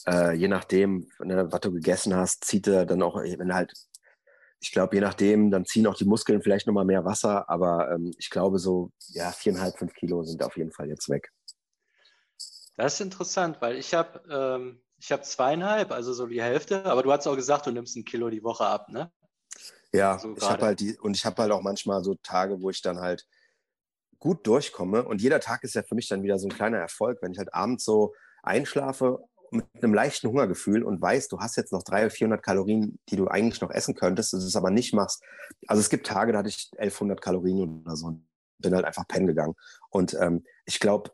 [0.06, 3.72] äh, je nachdem, ne, was du gegessen hast, zieht er dann auch, wenn halt
[4.60, 8.12] ich glaube, je nachdem, dann ziehen auch die Muskeln vielleicht nochmal mehr Wasser, aber ähm,
[8.18, 11.32] ich glaube, so ja, viereinhalb, fünf Kilo sind auf jeden Fall jetzt weg.
[12.76, 17.12] Das ist interessant, weil ich habe ähm, ich zweieinhalb, also so die Hälfte, aber du
[17.12, 19.12] hast auch gesagt, du nimmst ein Kilo die Woche ab, ne?
[19.92, 22.70] Ja, so ich habe halt die, und ich habe halt auch manchmal so Tage, wo
[22.70, 23.26] ich dann halt
[24.18, 25.04] gut durchkomme.
[25.04, 27.38] Und jeder Tag ist ja für mich dann wieder so ein kleiner Erfolg, wenn ich
[27.38, 32.04] halt abends so einschlafe mit einem leichten Hungergefühl und weißt, du hast jetzt noch 300
[32.04, 35.22] oder 400 Kalorien, die du eigentlich noch essen könntest, du es aber nicht machst.
[35.66, 38.28] Also es gibt Tage, da hatte ich 1100 Kalorien oder so und
[38.58, 39.54] bin halt einfach pennen gegangen.
[39.90, 41.12] Und ähm, ich glaube,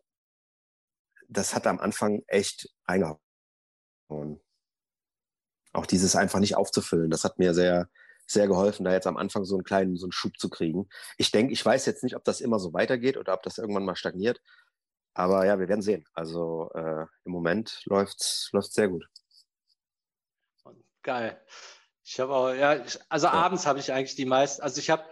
[1.29, 4.40] das hat am Anfang echt reingehauen.
[5.73, 7.88] Auch dieses einfach nicht aufzufüllen, das hat mir sehr,
[8.27, 10.89] sehr geholfen, da jetzt am Anfang so einen kleinen, so einen Schub zu kriegen.
[11.19, 13.85] Ich denke, ich weiß jetzt nicht, ob das immer so weitergeht oder ob das irgendwann
[13.85, 14.41] mal stagniert.
[15.15, 16.05] Aber ja, wir werden sehen.
[16.13, 19.07] Also äh, im Moment läuft es sehr gut.
[21.03, 21.41] Geil.
[22.03, 23.33] Ich habe auch, ja, ich, also ja.
[23.33, 25.05] abends habe ich eigentlich die meisten, also ich habe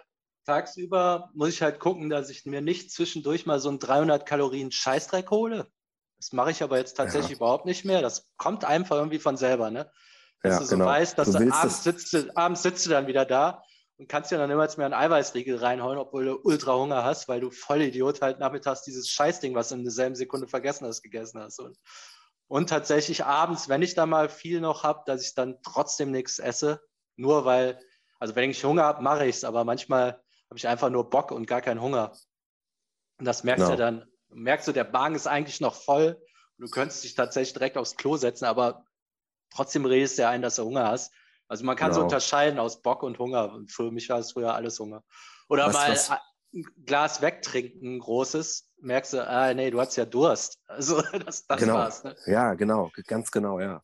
[0.44, 4.72] tagsüber, muss ich halt gucken, dass ich mir nicht zwischendurch mal so ein 300 Kalorien
[4.72, 5.70] Scheißdreck hole.
[6.16, 7.36] Das mache ich aber jetzt tatsächlich ja.
[7.36, 8.02] überhaupt nicht mehr.
[8.02, 9.90] Das kommt einfach irgendwie von selber, ne?
[10.42, 10.86] Dass ja, du so genau.
[10.86, 13.62] weißt, dass du, du abends, sitzt, abends sitzt du dann wieder da
[13.98, 17.40] und kannst dir dann immer mehr einen Eiweißriegel reinholen, obwohl du ultra Hunger hast, weil
[17.40, 21.40] du voll Idiot halt nachmittags dieses Scheißding, was du in derselben Sekunde vergessen hast, gegessen
[21.40, 21.60] hast.
[21.60, 21.78] Und,
[22.48, 26.40] und tatsächlich abends, wenn ich da mal viel noch habe, dass ich dann trotzdem nichts
[26.40, 26.80] esse,
[27.14, 27.78] nur weil,
[28.18, 31.30] also wenn ich Hunger habe, mache ich es, aber manchmal habe ich einfach nur Bock
[31.30, 32.12] und gar keinen Hunger.
[33.18, 33.76] Und das merkst du no.
[33.76, 36.20] dann, merkst du, der Magen ist eigentlich noch voll
[36.58, 38.84] und du könntest dich tatsächlich direkt aufs Klo setzen, aber
[39.52, 41.12] trotzdem redest du ja ein, dass du Hunger hast.
[41.48, 42.00] Also man kann genau.
[42.00, 43.58] so unterscheiden aus Bock und Hunger.
[43.68, 45.02] Für mich war es früher alles Hunger.
[45.48, 46.10] Oder was, mal was?
[46.10, 50.58] ein Glas wegtrinken, großes, merkst du, ah, nee, du hast ja Durst.
[50.66, 51.74] Also das, das genau.
[51.74, 52.04] war's.
[52.04, 52.16] Ne?
[52.26, 53.82] Ja, genau, ganz genau, ja.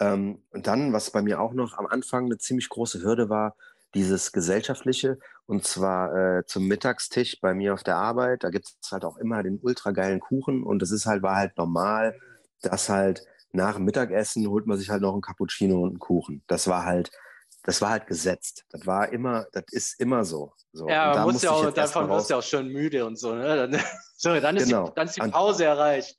[0.00, 3.56] Ähm, und dann, was bei mir auch noch am Anfang eine ziemlich große Hürde war,
[3.94, 8.42] dieses gesellschaftliche und zwar äh, zum Mittagstisch bei mir auf der Arbeit.
[8.42, 11.36] Da gibt es halt auch immer den ultra geilen Kuchen und das ist halt, war
[11.36, 12.18] halt normal,
[12.60, 13.24] dass halt
[13.54, 16.42] nach dem Mittagessen holt man sich halt noch einen Cappuccino und einen Kuchen.
[16.46, 17.10] Das war halt,
[17.62, 18.64] das war halt gesetzt.
[18.70, 20.52] Das war immer, das ist immer so.
[20.72, 20.88] so.
[20.88, 23.34] Ja, man muss ja auch, davon wirst du ja auch schon müde und so.
[23.34, 23.56] Ne?
[23.56, 23.80] Dann,
[24.16, 24.88] sorry, dann, ist genau.
[24.88, 26.16] die, dann ist die Pause erreicht.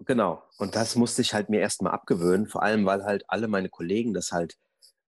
[0.00, 0.42] Genau.
[0.58, 4.12] Und das musste ich halt mir erstmal abgewöhnen, vor allem, weil halt alle meine Kollegen
[4.12, 4.56] das halt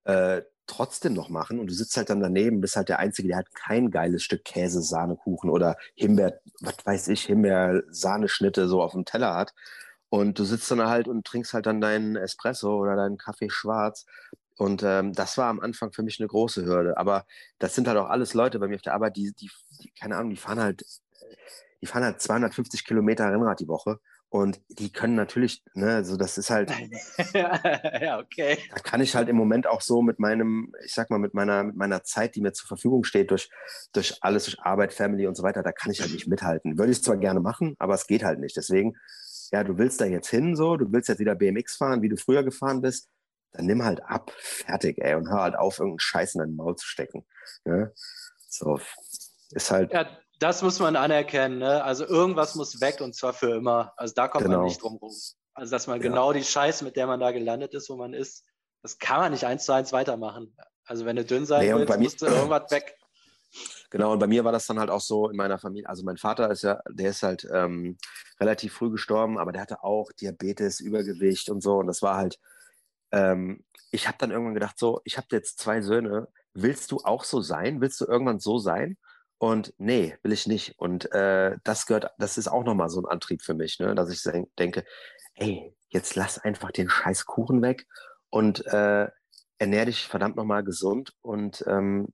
[0.04, 3.38] äh, trotzdem noch machen und du sitzt halt dann daneben, bist halt der Einzige, der
[3.38, 9.04] halt kein geiles Stück Käse, Sahnekuchen oder Himbeer, was weiß ich, Himbeer-Sahneschnitte so auf dem
[9.04, 9.52] Teller hat.
[10.10, 14.06] Und du sitzt dann halt und trinkst halt dann deinen Espresso oder deinen Kaffee schwarz.
[14.56, 16.96] Und ähm, das war am Anfang für mich eine große Hürde.
[16.96, 17.26] Aber
[17.58, 20.16] das sind halt auch alles Leute bei mir auf der Arbeit, die, die, die keine
[20.16, 20.84] Ahnung, die fahren halt,
[21.80, 24.00] die fahren halt 250 Kilometer Rennrad die Woche.
[24.30, 26.70] Und die können natürlich, ne, also das ist halt.
[27.32, 28.58] ja, okay.
[28.74, 31.64] Da kann ich halt im Moment auch so mit meinem, ich sag mal, mit meiner,
[31.64, 33.48] mit meiner Zeit, die mir zur Verfügung steht, durch,
[33.92, 36.76] durch alles, durch Arbeit, Family und so weiter, da kann ich halt nicht mithalten.
[36.76, 38.56] Würde ich zwar gerne machen, aber es geht halt nicht.
[38.56, 38.96] Deswegen
[39.52, 42.16] ja, du willst da jetzt hin, so, du willst jetzt wieder BMX fahren, wie du
[42.16, 43.08] früher gefahren bist,
[43.52, 46.76] dann nimm halt ab, fertig, ey, und hör halt auf, irgendeinen Scheiß in deinen Maul
[46.76, 47.26] zu stecken.
[47.64, 47.92] Ne?
[48.48, 48.78] So,
[49.50, 49.92] ist halt.
[49.92, 50.06] Ja,
[50.38, 51.82] das muss man anerkennen, ne?
[51.82, 53.92] Also irgendwas muss weg und zwar für immer.
[53.96, 54.58] Also da kommt genau.
[54.58, 55.14] man nicht drum rum.
[55.54, 56.02] Also, dass man ja.
[56.02, 58.44] genau die Scheiße, mit der man da gelandet ist, wo man ist,
[58.82, 60.56] das kann man nicht eins zu eins weitermachen.
[60.84, 62.96] Also wenn du dünn sein nee, willst, musst du irgendwas weg.
[63.90, 65.88] Genau, und bei mir war das dann halt auch so in meiner Familie.
[65.88, 67.96] Also mein Vater ist ja, der ist halt ähm,
[68.40, 71.78] relativ früh gestorben, aber der hatte auch Diabetes, Übergewicht und so.
[71.78, 72.38] Und das war halt,
[73.12, 77.24] ähm, ich habe dann irgendwann gedacht, so, ich habe jetzt zwei Söhne, willst du auch
[77.24, 77.80] so sein?
[77.80, 78.98] Willst du irgendwann so sein?
[79.38, 80.78] Und nee, will ich nicht.
[80.78, 83.94] Und äh, das gehört, das ist auch nochmal so ein Antrieb für mich, ne?
[83.94, 84.22] dass ich
[84.58, 84.84] denke,
[85.34, 87.86] ey, jetzt lass einfach den scheiß Kuchen weg
[88.30, 89.08] und äh,
[89.58, 92.08] ernähr dich verdammt nochmal gesund und ähm,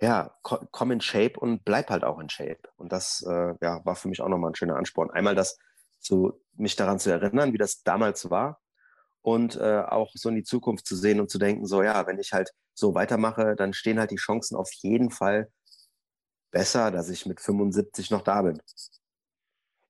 [0.00, 2.60] ja, komm in Shape und bleib halt auch in Shape.
[2.76, 5.10] Und das äh, ja, war für mich auch nochmal ein schöner Ansporn.
[5.10, 5.58] Einmal das
[5.98, 8.60] zu, mich daran zu erinnern, wie das damals war
[9.22, 12.18] und äh, auch so in die Zukunft zu sehen und zu denken, so ja, wenn
[12.18, 15.50] ich halt so weitermache, dann stehen halt die Chancen auf jeden Fall
[16.50, 18.62] besser, dass ich mit 75 noch da bin.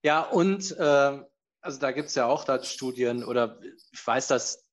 [0.03, 1.23] Ja, und äh,
[1.61, 3.61] also da gibt es ja auch da Studien oder
[3.93, 4.65] ich weiß, dass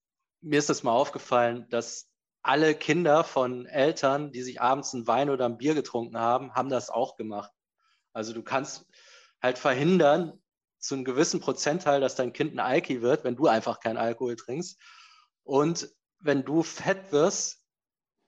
[0.42, 2.08] mir ist das mal aufgefallen, dass
[2.48, 6.70] alle Kinder von Eltern, die sich abends ein Wein oder ein Bier getrunken haben, haben
[6.70, 7.52] das auch gemacht.
[8.14, 8.86] Also du kannst
[9.42, 10.42] halt verhindern,
[10.80, 14.36] zu einem gewissen Prozentteil, dass dein Kind ein Alki wird, wenn du einfach keinen Alkohol
[14.36, 14.80] trinkst.
[15.44, 17.64] Und wenn du fett wirst,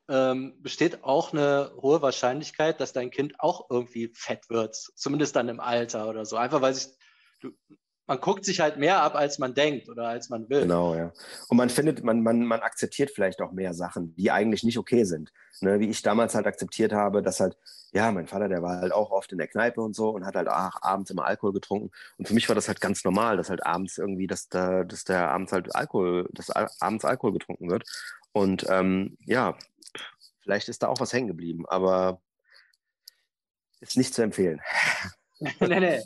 [0.09, 5.49] ähm, besteht auch eine hohe Wahrscheinlichkeit, dass dein Kind auch irgendwie fett wird, zumindest dann
[5.49, 6.37] im Alter oder so.
[6.37, 6.87] Einfach weil sich,
[7.41, 7.51] du,
[8.07, 10.61] man guckt sich halt mehr ab, als man denkt oder als man will.
[10.61, 11.11] Genau, ja.
[11.49, 15.03] Und man findet, man, man, man akzeptiert vielleicht auch mehr Sachen, die eigentlich nicht okay
[15.03, 15.31] sind.
[15.59, 17.57] Ne, wie ich damals halt akzeptiert habe, dass halt,
[17.91, 20.35] ja, mein Vater, der war halt auch oft in der Kneipe und so und hat
[20.35, 21.91] halt ach, abends immer Alkohol getrunken.
[22.17, 25.03] Und für mich war das halt ganz normal, dass halt abends irgendwie, dass da, dass
[25.03, 27.83] der abends halt Alkohol, dass abends Alkohol getrunken wird.
[28.31, 29.57] Und ähm, ja,
[30.41, 32.21] vielleicht ist da auch was hängen geblieben, aber
[33.81, 34.61] ist nicht zu empfehlen.
[35.59, 36.01] nee, nee.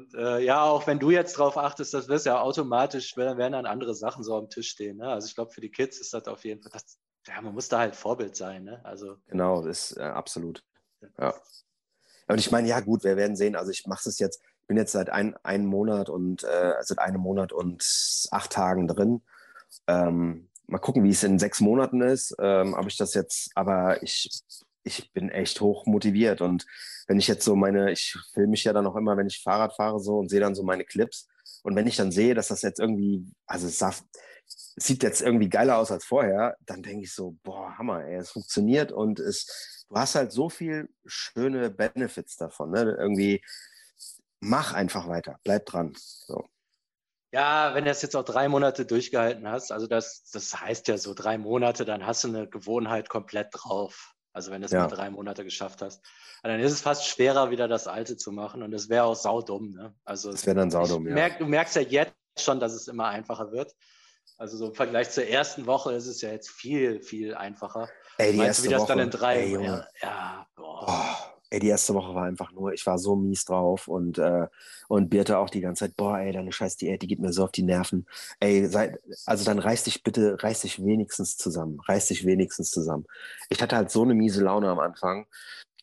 [0.00, 3.66] Und äh, ja, auch wenn du jetzt drauf achtest, das wirst ja automatisch, werden dann
[3.66, 4.96] andere Sachen so am Tisch stehen.
[4.96, 5.08] Ne?
[5.08, 7.68] Also ich glaube, für die Kids ist das auf jeden Fall, das, ja, man muss
[7.68, 8.64] da halt Vorbild sein.
[8.64, 8.80] Ne?
[8.84, 10.64] Also, genau, ist äh, absolut.
[11.18, 11.34] Ja.
[12.28, 13.56] Und ich meine, ja gut, wir werden sehen.
[13.56, 16.98] Also ich mache es jetzt, ich bin jetzt seit ein, einem Monat und äh, seit
[16.98, 17.84] einem Monat und
[18.30, 19.22] acht Tagen drin.
[19.86, 22.34] Ähm, mal gucken, wie es in sechs Monaten ist.
[22.38, 24.30] Ähm, ob ich das jetzt, aber ich,
[24.98, 26.66] ich bin echt hoch motiviert und
[27.06, 29.74] wenn ich jetzt so meine, ich filme mich ja dann auch immer, wenn ich Fahrrad
[29.74, 31.28] fahre so und sehe dann so meine Clips.
[31.62, 33.82] Und wenn ich dann sehe, dass das jetzt irgendwie, also es,
[34.76, 38.30] sieht jetzt irgendwie geiler aus als vorher, dann denke ich so, boah, Hammer, ey, es
[38.30, 42.70] funktioniert und es, du hast halt so viel schöne Benefits davon.
[42.70, 42.96] Ne?
[42.98, 43.42] Irgendwie
[44.40, 45.92] mach einfach weiter, bleib dran.
[45.96, 46.48] So.
[47.32, 50.98] Ja, wenn du das jetzt auch drei Monate durchgehalten hast, also das, das heißt ja
[50.98, 54.14] so drei Monate, dann hast du eine Gewohnheit komplett drauf.
[54.32, 54.80] Also wenn du es ja.
[54.80, 56.02] mal drei Monate geschafft hast.
[56.42, 58.62] dann ist es fast schwerer, wieder das Alte zu machen.
[58.62, 59.72] Und es wäre auch saudumm.
[59.72, 59.94] Ne?
[60.04, 61.14] Also das wäre dann saudumm, ja.
[61.14, 63.74] Merk, du merkst ja jetzt schon, dass es immer einfacher wird.
[64.38, 67.88] Also so im Vergleich zur ersten Woche ist es ja jetzt viel, viel einfacher.
[68.16, 70.86] Ey, die Meinst erste du, wie das Woche, dann in drei ey, ja, ja, boah.
[70.88, 71.39] Oh.
[71.50, 74.46] Ey, die erste Woche war einfach nur, ich war so mies drauf und, äh,
[74.88, 77.42] und Birte auch die ganze Zeit, boah, ey, deine scheiß Diät, die geht mir so
[77.44, 78.06] auf die Nerven.
[78.38, 83.04] Ey, sei, also dann reiß dich bitte, reiß dich wenigstens zusammen, reiß dich wenigstens zusammen.
[83.48, 85.26] Ich hatte halt so eine miese Laune am Anfang,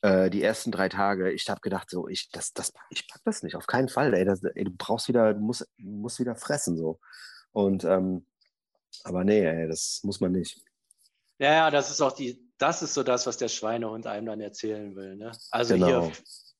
[0.01, 1.31] äh, die ersten drei Tage.
[1.31, 4.23] Ich habe gedacht, so, ich, das, das, ich pack das nicht, auf keinen Fall, ey,
[4.23, 6.99] das, ey du brauchst wieder, du musst, musst wieder fressen, so.
[7.51, 8.25] Und, ähm,
[9.03, 10.61] aber nee, ey, das muss man nicht.
[11.39, 14.41] Ja, ja, das ist auch die, das ist so das, was der Schweinehund einem dann
[14.41, 15.15] erzählen will.
[15.15, 15.31] Ne?
[15.51, 16.05] Also genau.
[16.05, 16.11] hier,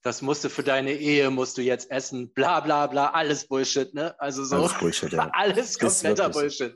[0.03, 3.93] das musst du für deine Ehe, musst du jetzt essen, bla bla bla, alles Bullshit,
[3.93, 4.19] ne?
[4.19, 4.57] Also so.
[4.57, 5.29] Alles Bullshit, ja.
[5.33, 6.75] alles kompletter Bullshit.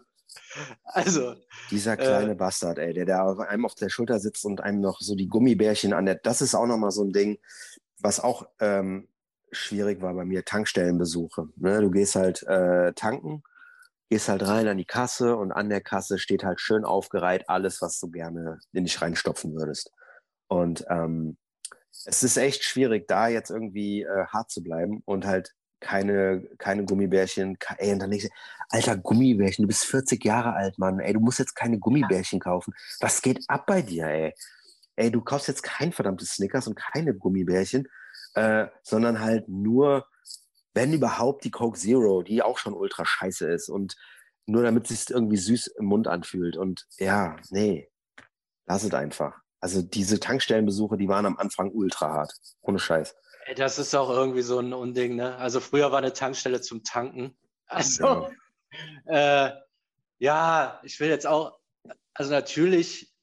[0.84, 1.36] Also.
[1.70, 5.00] Dieser kleine äh, Bastard, ey, der da einem auf der Schulter sitzt und einem noch
[5.00, 7.40] so die Gummibärchen an der, das ist auch nochmal so ein Ding,
[8.00, 9.08] was auch ähm,
[9.52, 11.50] schwierig war bei mir, Tankstellenbesuche.
[11.58, 11.82] Ne?
[11.82, 13.44] Du gehst halt äh, tanken
[14.12, 17.82] gehst halt rein an die Kasse und an der Kasse steht halt schön aufgereiht alles,
[17.82, 19.89] was du gerne in dich reinstopfen würdest.
[20.50, 21.38] Und ähm,
[22.04, 26.84] es ist echt schwierig, da jetzt irgendwie äh, hart zu bleiben und halt keine, keine
[26.84, 27.58] Gummibärchen.
[27.78, 28.30] Ey, und dann du,
[28.67, 31.00] alter Gummibärchen, du bist 40 Jahre alt, Mann.
[31.00, 32.74] Ey, du musst jetzt keine Gummibärchen kaufen.
[33.00, 34.34] Was geht ab bei dir, ey?
[34.97, 37.88] Ey, du kaufst jetzt kein verdammtes Snickers und keine Gummibärchen,
[38.34, 40.06] äh, sondern halt nur
[40.74, 43.96] wenn überhaupt die Coke Zero, die auch schon ultra scheiße ist und
[44.46, 46.58] nur damit es sich irgendwie süß im Mund anfühlt.
[46.58, 47.90] Und ja, nee,
[48.66, 49.40] lass es einfach.
[49.60, 52.34] Also diese Tankstellenbesuche, die waren am Anfang ultra hart.
[52.62, 53.16] Ohne Scheiß.
[53.56, 55.36] Das ist auch irgendwie so ein Unding, ne?
[55.38, 57.38] Also früher war eine Tankstelle zum Tanken.
[57.74, 58.30] Also,
[59.06, 59.54] ja, äh,
[60.20, 61.58] ja ich will jetzt auch,
[62.14, 63.14] also natürlich,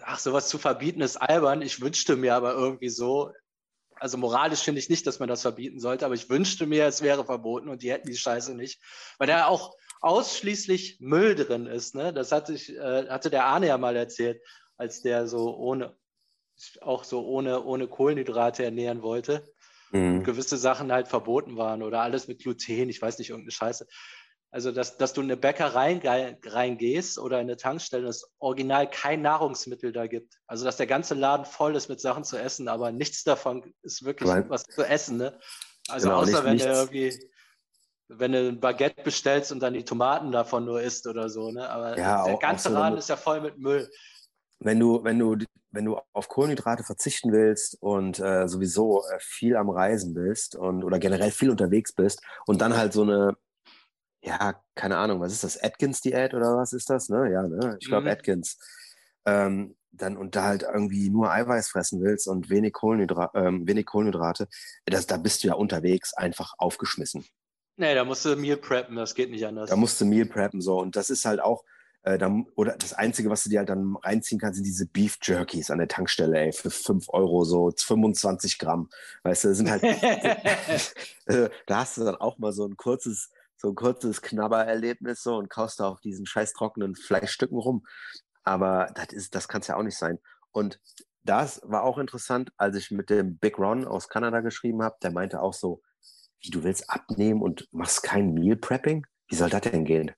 [0.00, 1.60] ach, sowas zu verbieten ist albern.
[1.60, 3.32] Ich wünschte mir aber irgendwie so,
[4.00, 7.02] also moralisch finde ich nicht, dass man das verbieten sollte, aber ich wünschte mir, es
[7.02, 8.80] wäre verboten und die hätten die Scheiße nicht,
[9.18, 11.94] weil da auch ausschließlich Müll drin ist.
[11.94, 12.12] Ne?
[12.12, 14.40] Das hatte, ich, äh, hatte der Arne ja mal erzählt,
[14.76, 15.96] als der so ohne,
[16.80, 19.44] auch so ohne, ohne Kohlenhydrate ernähren wollte.
[19.92, 20.22] Mhm.
[20.22, 23.88] gewisse Sachen halt verboten waren oder alles mit Gluten, ich weiß nicht, irgendeine Scheiße.
[24.52, 26.00] Also, dass, dass du in eine Bäckerei
[26.44, 30.40] reingehst oder in eine Tankstelle, dass original kein Nahrungsmittel da gibt.
[30.48, 34.04] Also, dass der ganze Laden voll ist mit Sachen zu essen, aber nichts davon ist
[34.04, 34.46] wirklich Nein.
[34.48, 35.18] was zu essen.
[35.18, 35.38] Ne?
[35.88, 37.30] Also, genau, außer nicht, wenn du irgendwie,
[38.08, 41.52] wenn du ein Baguette bestellst und dann die Tomaten davon nur isst oder so.
[41.52, 41.68] Ne?
[41.70, 43.88] Aber ja, der ganze auch so Laden ist ja voll mit Müll.
[44.58, 45.36] Wenn du, wenn du,
[45.70, 50.82] wenn du auf Kohlenhydrate verzichten willst und äh, sowieso äh, viel am Reisen bist und
[50.82, 53.36] oder generell viel unterwegs bist und dann halt so eine
[54.22, 55.62] ja, keine Ahnung, was ist das?
[55.62, 57.08] Atkins-Diät oder was ist das?
[57.08, 57.30] Ne?
[57.32, 57.76] Ja, ne?
[57.80, 58.12] Ich glaube mhm.
[58.12, 58.58] Atkins.
[59.24, 63.86] Ähm, dann und da halt irgendwie nur Eiweiß fressen willst und wenig, Kohlenhydra ähm, wenig
[63.86, 64.48] Kohlenhydrate,
[64.86, 67.24] das, da bist du ja unterwegs einfach aufgeschmissen.
[67.76, 69.70] Nee, da musst du Meal preppen, das geht nicht anders.
[69.70, 70.78] Da musst du Meal preppen, so.
[70.78, 71.64] Und das ist halt auch,
[72.02, 75.18] Äh, dann, oder das Einzige, was du dir halt dann reinziehen kannst, sind diese Beef
[75.22, 78.88] Jerkies an der Tankstelle, ey, für 5 Euro, so 25 Gramm.
[79.22, 79.82] Weißt du, sind halt,
[81.26, 83.30] äh, da hast du dann auch mal so ein kurzes,
[83.60, 87.86] so ein kurzes Knabbererlebnis so und kaust da auf diesen scheiß trockenen Fleischstücken rum.
[88.42, 90.18] Aber das ist, das kann es ja auch nicht sein.
[90.50, 90.80] Und
[91.24, 95.10] das war auch interessant, als ich mit dem Big Ron aus Kanada geschrieben habe, der
[95.10, 95.82] meinte auch so,
[96.40, 99.06] wie du willst abnehmen und machst kein Meal Prepping?
[99.28, 100.10] Wie soll das denn gehen?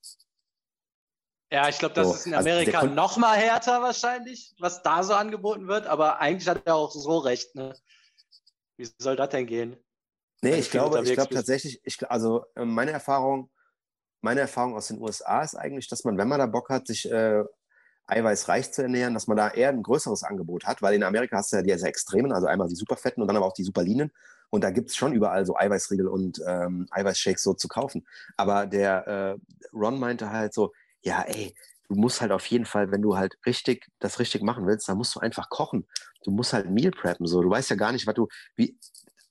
[1.51, 4.83] Ja, ich glaube, das so, ist in also Amerika also noch mal härter wahrscheinlich, was
[4.83, 5.87] da so angeboten wird.
[5.87, 7.55] Aber eigentlich hat er auch so recht.
[7.57, 7.75] Ne?
[8.77, 9.77] Wie soll das denn gehen?
[10.43, 13.51] Nee, ich glaube, ich glaube tatsächlich, ich, also äh, meine Erfahrung,
[14.21, 17.11] meine Erfahrung aus den USA ist eigentlich, dass man, wenn man da Bock hat, sich
[17.11, 17.45] äh,
[18.07, 21.53] eiweißreich zu ernähren, dass man da eher ein größeres Angebot hat, weil in Amerika hast
[21.53, 24.13] du ja diese Extremen, also einmal die Superfetten und dann aber auch die Superlinen.
[24.51, 28.07] Und da gibt es schon überall so Eiweißriegel und ähm, Eiweißshakes so zu kaufen.
[28.37, 29.37] Aber der äh,
[29.73, 31.55] Ron meinte halt so, ja, ey,
[31.89, 34.99] du musst halt auf jeden Fall, wenn du halt richtig, das richtig machen willst, dann
[34.99, 35.87] musst du einfach kochen.
[36.25, 37.41] Du musst halt Meal preppen, so.
[37.41, 38.77] Du weißt ja gar nicht, was du, wie,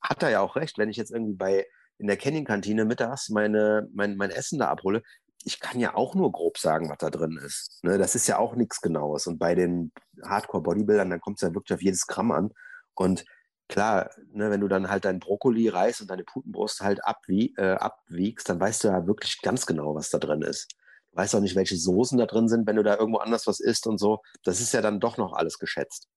[0.02, 3.88] hat er ja auch recht, wenn ich jetzt irgendwie bei, in der Canning-Kantine mittags meine,
[3.94, 5.04] mein, mein Essen da abhole,
[5.44, 7.84] ich kann ja auch nur grob sagen, was da drin ist.
[7.84, 7.98] Ne?
[7.98, 9.28] Das ist ja auch nichts Genaues.
[9.28, 9.92] Und bei den
[10.24, 12.52] Hardcore-Bodybuildern, dann kommt es ja wirklich auf jedes Gramm an.
[12.94, 13.26] Und
[13.68, 17.74] klar, ne, wenn du dann halt dein Brokkoli, Reis und deine Putenbrust halt abwie äh,
[17.74, 20.76] abwiegst, dann weißt du ja wirklich ganz genau, was da drin ist
[21.14, 23.88] weißt auch nicht, welche Soßen da drin sind, wenn du da irgendwo anders was isst
[23.88, 24.22] und so.
[24.44, 26.08] Das ist ja dann doch noch alles geschätzt.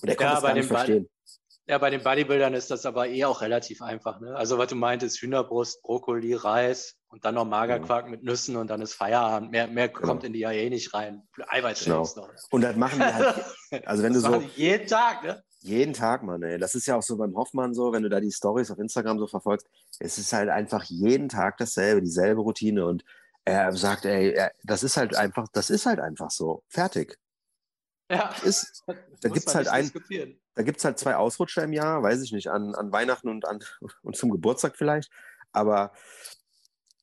[0.00, 1.08] Und er kann ja, das gar nicht verstehen.
[1.66, 4.20] Ja, bei den Bodybuildern ist das aber eh auch relativ einfach.
[4.20, 4.36] Ne?
[4.36, 8.10] Also was du meintest, Hühnerbrust, Brokkoli, Reis und dann noch Magerquark ja.
[8.10, 9.50] mit Nüssen und dann ist Feierabend.
[9.50, 10.06] Mehr, mehr genau.
[10.06, 11.22] kommt in die ja eh nicht rein.
[11.48, 12.26] Eiweißshakes genau.
[12.26, 12.34] noch.
[12.50, 14.42] Und das machen die halt, also wenn du so...
[14.56, 15.42] jeden Tag, ne?
[15.60, 16.58] Jeden Tag, Mann, ey.
[16.58, 19.18] Das ist ja auch so beim Hoffmann so, wenn du da die Stories auf Instagram
[19.18, 19.66] so verfolgst.
[19.98, 23.02] Es ist halt einfach jeden Tag dasselbe, dieselbe Routine und
[23.46, 26.62] er sagt, ey, das ist halt einfach, das ist halt einfach so.
[26.68, 27.18] Fertig.
[28.10, 28.34] Ja.
[28.44, 29.90] Ist, da gibt es halt ein,
[30.54, 33.60] da gibt's halt zwei Ausrutscher im Jahr, weiß ich nicht, an, an Weihnachten und, an,
[34.02, 35.10] und zum Geburtstag vielleicht.
[35.52, 35.92] Aber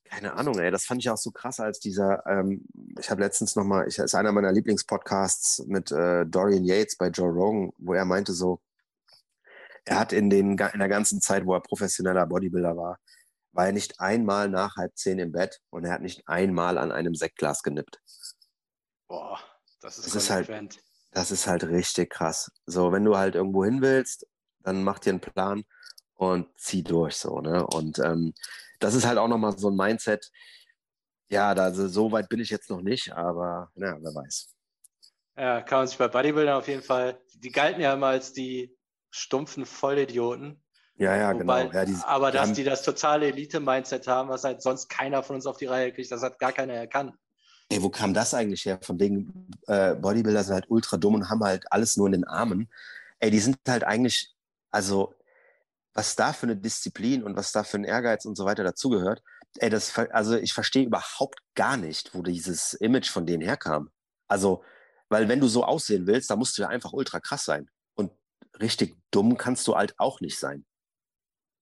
[0.04, 2.66] keine Ahnung, ey, das fand ich auch so krass, als dieser, ähm,
[3.00, 7.30] ich habe letztens nochmal, ich ist einer meiner Lieblingspodcasts mit äh, Dorian Yates bei Joe
[7.30, 8.60] Rogan, wo er meinte so,
[9.86, 12.98] er hat in, den, in der ganzen Zeit, wo er professioneller Bodybuilder war,
[13.52, 16.92] war er nicht einmal nach halb zehn im Bett und er hat nicht einmal an
[16.92, 17.98] einem Sektglas genippt.
[19.08, 19.40] Boah,
[19.80, 20.48] das ist, das ist halt,
[21.12, 22.50] das ist halt richtig krass.
[22.66, 24.26] So, wenn du halt irgendwo hin willst,
[24.60, 25.64] dann mach dir einen Plan
[26.14, 27.66] und zieh durch so, ne?
[27.66, 28.34] Und ähm,
[28.80, 30.30] das ist halt auch nochmal so ein Mindset.
[31.28, 34.54] Ja, da, also, so weit bin ich jetzt noch nicht, aber ja, wer weiß.
[35.36, 38.76] Ja, kann man sich bei Bodybuildern auf jeden Fall, die galten ja immer als die
[39.10, 40.62] stumpfen Vollidioten.
[40.96, 41.74] Ja, ja, Wobei, genau.
[41.74, 45.22] Ja, die, aber die dass haben, die das totale Elite-Mindset haben, was halt sonst keiner
[45.22, 47.14] von uns auf die Reihe kriegt, das hat gar keiner erkannt.
[47.72, 48.78] Ey, wo kam das eigentlich her?
[48.82, 52.24] Von wegen äh, Bodybuilder sind halt ultra dumm und haben halt alles nur in den
[52.24, 52.68] Armen.
[53.18, 54.34] Ey, die sind halt eigentlich,
[54.70, 55.14] also
[55.94, 59.22] was da für eine Disziplin und was da für ein Ehrgeiz und so weiter dazugehört.
[59.56, 63.90] Ey, das, also ich verstehe überhaupt gar nicht, wo dieses Image von denen herkam.
[64.28, 64.62] Also,
[65.08, 67.70] weil wenn du so aussehen willst, dann musst du ja einfach ultra krass sein.
[67.94, 68.12] Und
[68.60, 70.66] richtig dumm kannst du halt auch nicht sein.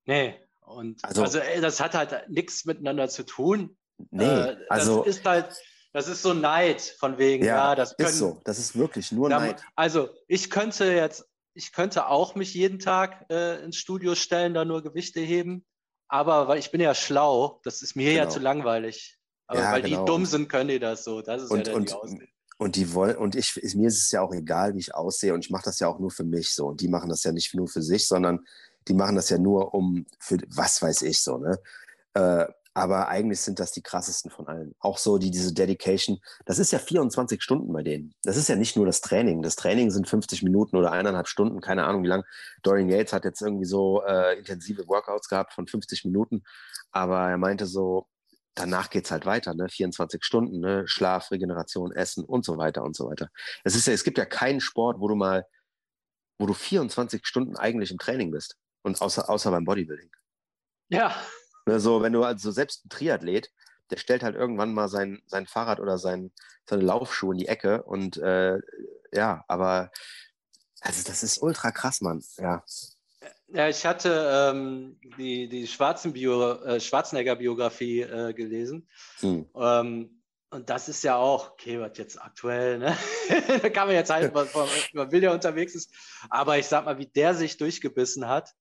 [0.07, 3.77] Nee, und also, also ey, das hat halt nichts miteinander zu tun.
[4.11, 5.05] Nee, äh, also.
[5.05, 5.57] Das ist halt,
[5.93, 8.41] das ist so Neid von wegen, ja, ja das können, ist so.
[8.45, 9.63] Das ist wirklich nur da, Neid.
[9.75, 14.65] Also, ich könnte jetzt, ich könnte auch mich jeden Tag äh, ins Studio stellen, da
[14.65, 15.67] nur Gewichte heben.
[16.09, 18.25] Aber weil ich bin ja schlau, das ist mir genau.
[18.25, 19.19] ja zu langweilig.
[19.47, 20.01] Aber ja, weil genau.
[20.01, 21.23] die dumm sind, können die das so.
[21.23, 22.29] Das ist und, ja und, die
[22.59, 25.45] Und die wollen, und ich, mir ist es ja auch egal, wie ich aussehe, und
[25.45, 26.67] ich mache das ja auch nur für mich so.
[26.67, 28.45] Und die machen das ja nicht nur für sich, sondern
[28.87, 31.59] die machen das ja nur um für was weiß ich so, ne?
[32.15, 34.75] Äh, aber eigentlich sind das die krassesten von allen.
[34.79, 36.21] Auch so die, diese Dedication.
[36.47, 38.15] Das ist ja 24 Stunden bei denen.
[38.23, 39.43] Das ist ja nicht nur das Training.
[39.43, 42.25] Das Training sind 50 Minuten oder eineinhalb Stunden, keine Ahnung wie lang.
[42.63, 46.45] Dorian Yates hat jetzt irgendwie so äh, intensive Workouts gehabt von 50 Minuten.
[46.93, 48.07] Aber er meinte so,
[48.55, 49.69] danach geht es halt weiter, ne?
[49.69, 50.87] 24 Stunden, ne?
[50.87, 53.31] Schlaf, Regeneration, Essen und so weiter und so weiter.
[53.65, 55.45] Es, ist ja, es gibt ja keinen Sport, wo du mal,
[56.39, 58.57] wo du 24 Stunden eigentlich im Training bist.
[58.83, 60.11] Und außer, außer beim Bodybuilding.
[60.89, 61.15] Ja.
[61.67, 63.51] Also, wenn du also selbst ein Triathlet,
[63.91, 66.33] der stellt halt irgendwann mal sein, sein Fahrrad oder sein,
[66.69, 68.59] seine Laufschuhe in die Ecke und äh,
[69.13, 69.91] ja, aber
[70.81, 72.23] also das ist ultra krass, Mann.
[72.39, 72.65] Ja.
[73.53, 78.89] Ja, ich hatte ähm, die, die Schwarzenbio, äh, Schwarzenegger-Biografie äh, gelesen.
[79.19, 79.47] Hm.
[79.57, 82.97] Ähm, und das ist ja auch, okay, was jetzt aktuell, ne?
[83.63, 84.49] da kann man jetzt halt, man,
[84.95, 85.93] man will ja unterwegs ist.
[86.29, 88.55] Aber ich sag mal, wie der sich durchgebissen hat,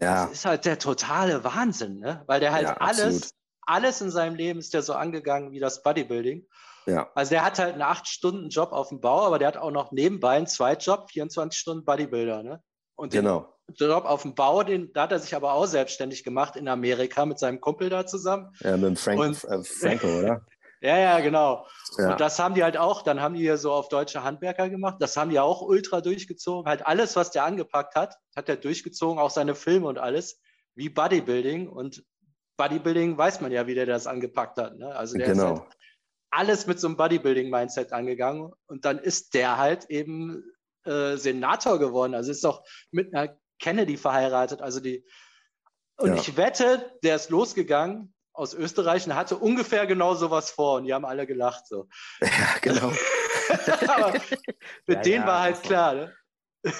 [0.00, 0.26] ja.
[0.26, 2.22] Das ist halt der totale Wahnsinn, ne?
[2.26, 3.30] Weil der halt ja, alles,
[3.62, 6.46] alles in seinem Leben ist der so angegangen wie das Bodybuilding.
[6.86, 7.10] Ja.
[7.14, 10.36] Also der hat halt einen 8-Stunden-Job auf dem Bau, aber der hat auch noch nebenbei
[10.36, 12.42] einen Zweitjob, 24 Stunden Bodybuilder.
[12.42, 12.62] Ne?
[12.94, 13.52] Und den genau.
[13.74, 17.26] Job auf dem Bau, den, da hat er sich aber auch selbstständig gemacht in Amerika
[17.26, 18.54] mit seinem Kumpel da zusammen.
[18.60, 20.46] Ja, mit dem Frank, und, äh, Franco, oder?
[20.86, 21.66] Ja, ja, genau.
[21.98, 22.12] Ja.
[22.12, 24.96] Und das haben die halt auch, dann haben die hier so auf deutsche Handwerker gemacht.
[25.00, 26.68] Das haben die auch ultra durchgezogen.
[26.68, 30.40] Halt alles, was der angepackt hat, hat er durchgezogen, auch seine Filme und alles,
[30.76, 31.68] wie Bodybuilding.
[31.68, 32.04] Und
[32.56, 34.78] Bodybuilding weiß man ja, wie der das angepackt hat.
[34.78, 34.94] Ne?
[34.94, 35.54] Also der genau.
[35.54, 35.76] ist halt
[36.30, 38.52] alles mit so einem Bodybuilding-Mindset angegangen.
[38.66, 40.44] Und dann ist der halt eben
[40.84, 42.14] äh, Senator geworden.
[42.14, 42.62] Also ist doch
[42.92, 44.62] mit einer Kennedy verheiratet.
[44.62, 45.04] Also die.
[45.98, 46.16] Und ja.
[46.16, 50.94] ich wette, der ist losgegangen aus Österreich und hatte ungefähr genau sowas vor und die
[50.94, 51.66] haben alle gelacht.
[51.66, 51.88] So.
[52.20, 52.92] Ja, genau.
[53.88, 54.12] Aber
[54.86, 55.94] mit ja, denen ja, war halt klar.
[55.94, 56.12] Ne?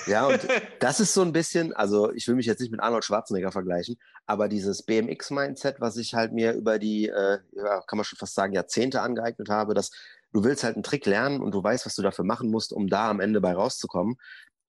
[0.06, 0.40] Ja, und
[0.80, 3.96] das ist so ein bisschen, also ich will mich jetzt nicht mit Arnold Schwarzenegger vergleichen,
[4.26, 8.34] aber dieses BMX-Mindset, was ich halt mir über die, äh, ja, kann man schon fast
[8.34, 9.92] sagen, Jahrzehnte angeeignet habe, dass
[10.32, 12.88] du willst halt einen Trick lernen und du weißt, was du dafür machen musst, um
[12.88, 14.16] da am Ende bei rauszukommen.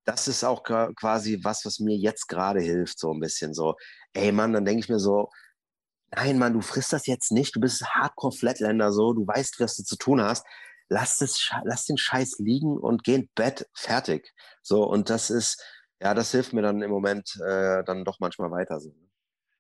[0.06, 3.76] Das ist auch quasi was, was mir jetzt gerade hilft, so ein bisschen so.
[4.14, 5.30] Ey Mann, dann denke ich mir so,
[6.12, 9.84] nein Mann, du frisst das jetzt nicht, du bist Hardcore-Flatlander so, du weißt, was du
[9.84, 10.46] zu tun hast
[10.90, 14.34] lass, das, lass den Scheiß liegen und geh ins Bett, fertig.
[14.62, 15.64] So, und das ist,
[16.02, 18.80] ja, das hilft mir dann im Moment äh, dann doch manchmal weiter.
[18.80, 18.90] So.
[18.90, 19.08] Ne?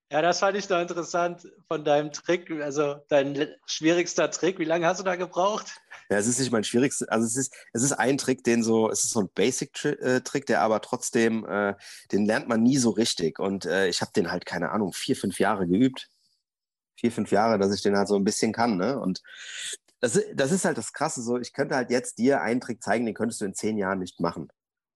[0.09, 4.57] Ja, das fand ich da interessant von deinem Trick, also dein schwierigster Trick.
[4.57, 5.81] Wie lange hast du da gebraucht?
[6.09, 8.89] Ja, es ist nicht mein schwierigster, also es ist, es ist ein Trick, den so,
[8.89, 11.75] es ist so ein Basic-Trick, der aber trotzdem, äh,
[12.13, 13.39] den lernt man nie so richtig.
[13.39, 16.07] Und äh, ich habe den halt, keine Ahnung, vier, fünf Jahre geübt.
[16.99, 18.77] Vier, fünf Jahre, dass ich den halt so ein bisschen kann.
[18.77, 18.99] Ne?
[18.99, 19.21] Und
[19.99, 21.21] das, das ist halt das Krasse.
[21.21, 23.99] So, ich könnte halt jetzt dir einen Trick zeigen, den könntest du in zehn Jahren
[23.99, 24.49] nicht machen.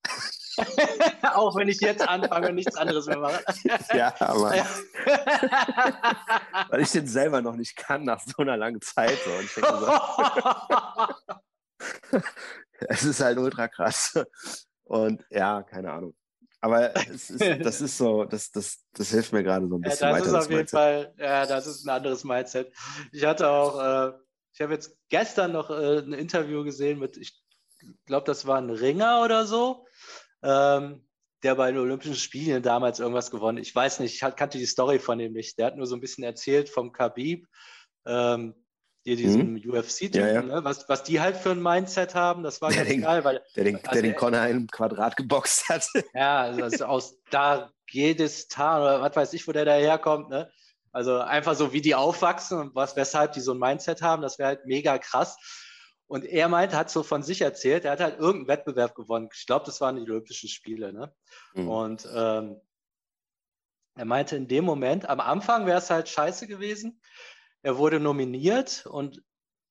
[1.34, 3.44] Auch wenn ich jetzt anfange und nichts anderes mehr mache.
[3.94, 4.52] ja, aber.
[6.70, 9.18] weil ich den selber noch nicht kann nach so einer langen Zeit.
[9.24, 9.32] So.
[9.32, 9.62] Und ich so,
[12.88, 14.20] es ist halt ultra krass.
[14.84, 16.16] Und ja, keine Ahnung.
[16.62, 20.12] Aber ist, das ist so, das, das, das hilft mir gerade so ein bisschen ja,
[20.12, 20.32] das weiter.
[20.32, 20.68] Das ist auf jeden.
[20.68, 22.72] Fall, ja, das ist ein anderes Mindset.
[23.12, 24.14] Ich hatte auch, äh,
[24.54, 27.42] ich habe jetzt gestern noch äh, ein Interview gesehen mit, ich
[28.06, 29.88] glaube, das war ein Ringer oder so,
[30.44, 31.08] ähm,
[31.44, 33.58] der bei den Olympischen Spielen damals irgendwas gewonnen.
[33.58, 35.58] Ich weiß nicht, ich kannte die Story von ihm nicht.
[35.58, 37.48] Der hat nur so ein bisschen erzählt vom Khabib,
[38.06, 38.54] ähm,
[39.04, 39.72] hier diesem mhm.
[39.72, 40.42] UFC-Typen, ja, ja.
[40.42, 40.64] ne?
[40.64, 43.24] was, was die halt für ein Mindset haben, das war der ganz den, geil.
[43.24, 45.88] Weil, der den, also der den Connor im Quadrat geboxt hat.
[46.14, 50.52] Ja, also aus Dagestan oder was weiß ich, wo der daherkommt, ne?
[50.92, 54.38] Also einfach so, wie die aufwachsen und was, weshalb die so ein Mindset haben, das
[54.38, 55.38] wäre halt mega krass.
[56.08, 59.30] Und er meint, hat so von sich erzählt, er hat halt irgendeinen Wettbewerb gewonnen.
[59.34, 60.92] Ich glaube, das waren die Olympischen Spiele.
[60.92, 61.16] Ne?
[61.54, 61.70] Mhm.
[61.70, 62.60] Und ähm,
[63.96, 67.02] er meinte in dem Moment, am Anfang wäre es halt scheiße gewesen.
[67.64, 69.24] Er wurde nominiert und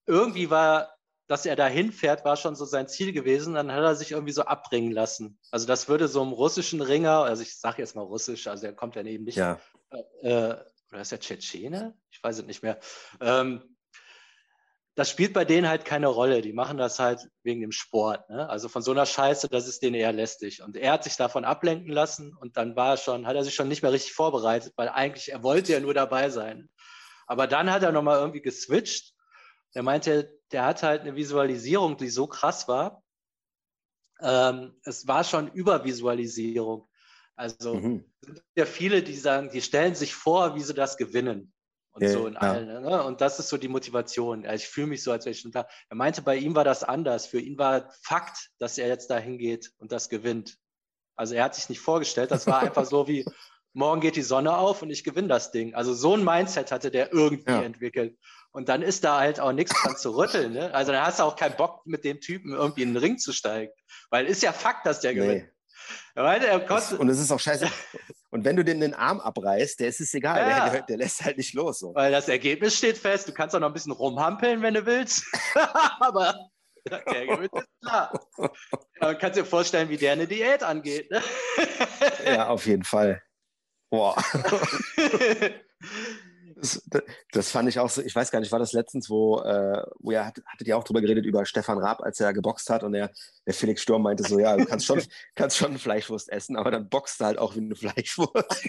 [0.07, 0.95] irgendwie war,
[1.26, 3.55] dass er da hinfährt, war schon so sein Ziel gewesen.
[3.55, 5.38] Dann hat er sich irgendwie so abbringen lassen.
[5.51, 8.72] Also das würde so einem russischen Ringer, also ich sage jetzt mal russisch, also er
[8.72, 9.61] kommt ja eben nicht ja.
[10.22, 10.57] äh,
[10.91, 11.95] oder ist er Tschetschene?
[12.11, 12.78] Ich weiß es nicht mehr.
[13.20, 13.76] Ähm,
[14.97, 16.43] das spielt bei denen halt keine Rolle.
[16.43, 18.28] Die machen das halt wegen dem Sport.
[18.28, 18.49] Ne?
[18.51, 20.62] Also von so einer Scheiße, das ist denen eher lästig.
[20.62, 23.55] Und er hat sich davon ablenken lassen und dann war er schon, hat er sich
[23.55, 26.68] schon nicht mehr richtig vorbereitet, weil eigentlich er wollte ja nur dabei sein.
[27.31, 29.14] Aber dann hat er nochmal irgendwie geswitcht.
[29.72, 33.05] Er meinte, der hat halt eine Visualisierung, die so krass war.
[34.20, 36.89] Ähm, es war schon Übervisualisierung.
[37.37, 38.05] Also mhm.
[38.20, 41.53] sind ja viele, die sagen, die stellen sich vor, wie sie das gewinnen.
[41.93, 42.41] Und ja, so in ja.
[42.41, 42.83] allen.
[42.83, 43.05] Ne?
[43.05, 44.45] Und das ist so die Motivation.
[44.45, 45.68] ich fühle mich so, als wäre ich schon da.
[45.89, 47.28] Er meinte, bei ihm war das anders.
[47.28, 50.59] Für ihn war Fakt, dass er jetzt da hingeht und das gewinnt.
[51.14, 53.24] Also er hat sich nicht vorgestellt, das war einfach so wie,
[53.73, 55.75] morgen geht die Sonne auf und ich gewinne das Ding.
[55.75, 57.62] Also so ein Mindset hatte der irgendwie ja.
[57.62, 58.18] entwickelt.
[58.53, 60.53] Und dann ist da halt auch nichts dran zu rütteln.
[60.53, 60.75] Ne?
[60.75, 63.33] Also dann hast du auch keinen Bock, mit dem Typen irgendwie in den Ring zu
[63.33, 63.73] steigen.
[64.11, 65.21] Weil ist ja Fakt, dass der nee.
[65.21, 65.51] gewinnt.
[66.14, 66.99] Meinte, er kostet...
[66.99, 67.68] Und es ist auch scheiße.
[68.31, 70.68] Und wenn du den den Arm abreißt, der ist es egal, ja.
[70.68, 71.81] der, der, lässt halt nicht los.
[71.81, 71.95] So.
[71.95, 73.29] Weil das Ergebnis steht fest.
[73.29, 75.25] Du kannst auch noch ein bisschen rumhampeln, wenn du willst.
[76.01, 76.35] Aber
[76.89, 78.21] der Gewinn ist klar.
[79.03, 81.11] Ja, kannst dir vorstellen, wie der eine Diät angeht.
[81.11, 81.23] Ne?
[82.27, 83.23] ja, auf jeden Fall.
[83.91, 84.16] Boah.
[86.61, 86.82] Das,
[87.32, 90.11] das, fand ich auch so, ich weiß gar nicht, war das letztens, wo, äh, wo
[90.11, 92.93] ihr hattet, hattet ihr auch drüber geredet über Stefan Raab, als er geboxt hat und
[92.93, 93.11] der,
[93.47, 95.01] der Felix Sturm meinte so, ja, du kannst schon,
[95.34, 98.34] kannst schon Fleischwurst essen, aber dann boxt du halt auch wie eine Fleischwurst.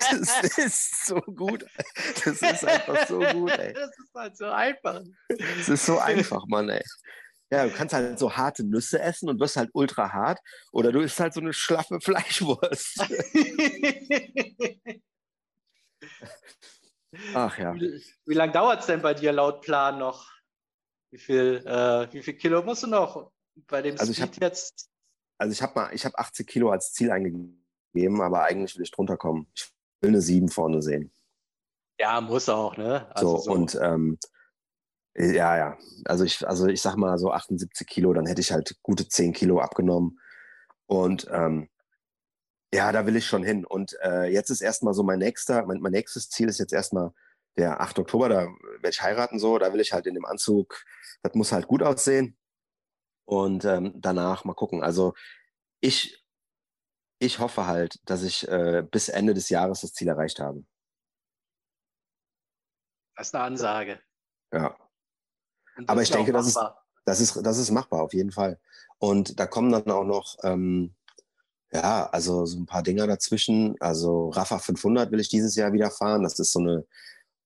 [0.00, 1.64] das ist so gut.
[2.24, 3.72] Das ist einfach so gut, ey.
[3.72, 5.02] Das ist halt so einfach.
[5.28, 6.82] Das ist so einfach, Mann, ey.
[7.52, 10.40] Ja, du kannst halt so harte Nüsse essen und wirst halt ultra hart.
[10.72, 13.00] Oder du isst halt so eine schlaffe Fleischwurst.
[17.34, 17.74] Ach ja.
[17.74, 20.32] Wie, wie lange dauert es denn bei dir laut Plan noch?
[21.10, 23.30] Wie viel, äh, wie viel Kilo musst du noch
[23.66, 24.88] bei dem also Speed ich hab, jetzt?
[25.36, 28.92] Also ich habe mal, ich habe 80 Kilo als Ziel eingegeben, aber eigentlich will ich
[28.92, 29.46] drunter kommen.
[29.54, 31.12] Ich will eine 7 vorne sehen.
[32.00, 33.14] Ja, muss auch, ne?
[33.14, 34.18] Also so, so, und ähm,
[35.14, 35.78] ja, ja.
[36.04, 39.32] Also ich, also ich sag mal so 78 Kilo, dann hätte ich halt gute 10
[39.32, 40.18] Kilo abgenommen.
[40.86, 41.68] Und ähm,
[42.74, 43.64] ja, da will ich schon hin.
[43.64, 47.12] Und äh, jetzt ist erstmal so mein nächster, mein, mein nächstes Ziel ist jetzt erstmal
[47.58, 47.98] der 8.
[47.98, 50.82] Oktober, da werde ich heiraten so, da will ich halt in dem Anzug,
[51.22, 52.38] das muss halt gut aussehen.
[53.26, 54.82] Und ähm, danach mal gucken.
[54.82, 55.14] Also
[55.80, 56.24] ich,
[57.18, 60.64] ich hoffe halt, dass ich äh, bis Ende des Jahres das Ziel erreicht habe.
[63.16, 64.00] Das ist eine Ansage.
[64.52, 64.76] Ja.
[65.86, 66.58] Aber ich denke, das ist,
[67.04, 68.58] das, ist, das ist machbar, auf jeden Fall.
[68.98, 70.94] Und da kommen dann auch noch, ähm,
[71.72, 73.76] ja, also so ein paar Dinger dazwischen.
[73.80, 76.22] Also Rafa 500 will ich dieses Jahr wieder fahren.
[76.22, 76.84] Das ist so eine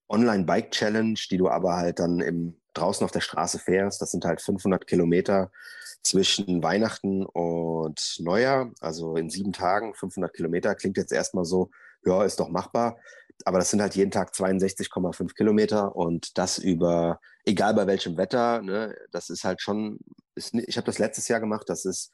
[0.09, 4.01] Online-Bike-Challenge, die du aber halt dann im, draußen auf der Straße fährst.
[4.01, 5.51] Das sind halt 500 Kilometer
[6.03, 8.71] zwischen Weihnachten und Neujahr.
[8.79, 10.75] Also in sieben Tagen 500 Kilometer.
[10.75, 11.69] Klingt jetzt erstmal so,
[12.05, 12.97] ja, ist doch machbar.
[13.45, 18.61] Aber das sind halt jeden Tag 62,5 Kilometer und das über, egal bei welchem Wetter,
[18.61, 19.99] ne, das ist halt schon,
[20.35, 22.13] ist, ich habe das letztes Jahr gemacht, das ist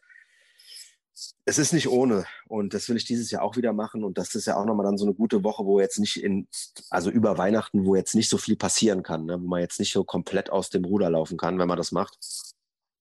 [1.46, 4.34] es ist nicht ohne und das will ich dieses Jahr auch wieder machen und das
[4.36, 6.48] ist ja auch nochmal dann so eine gute Woche, wo jetzt nicht in,
[6.90, 9.40] also über Weihnachten, wo jetzt nicht so viel passieren kann, ne?
[9.42, 12.18] wo man jetzt nicht so komplett aus dem Ruder laufen kann, wenn man das macht.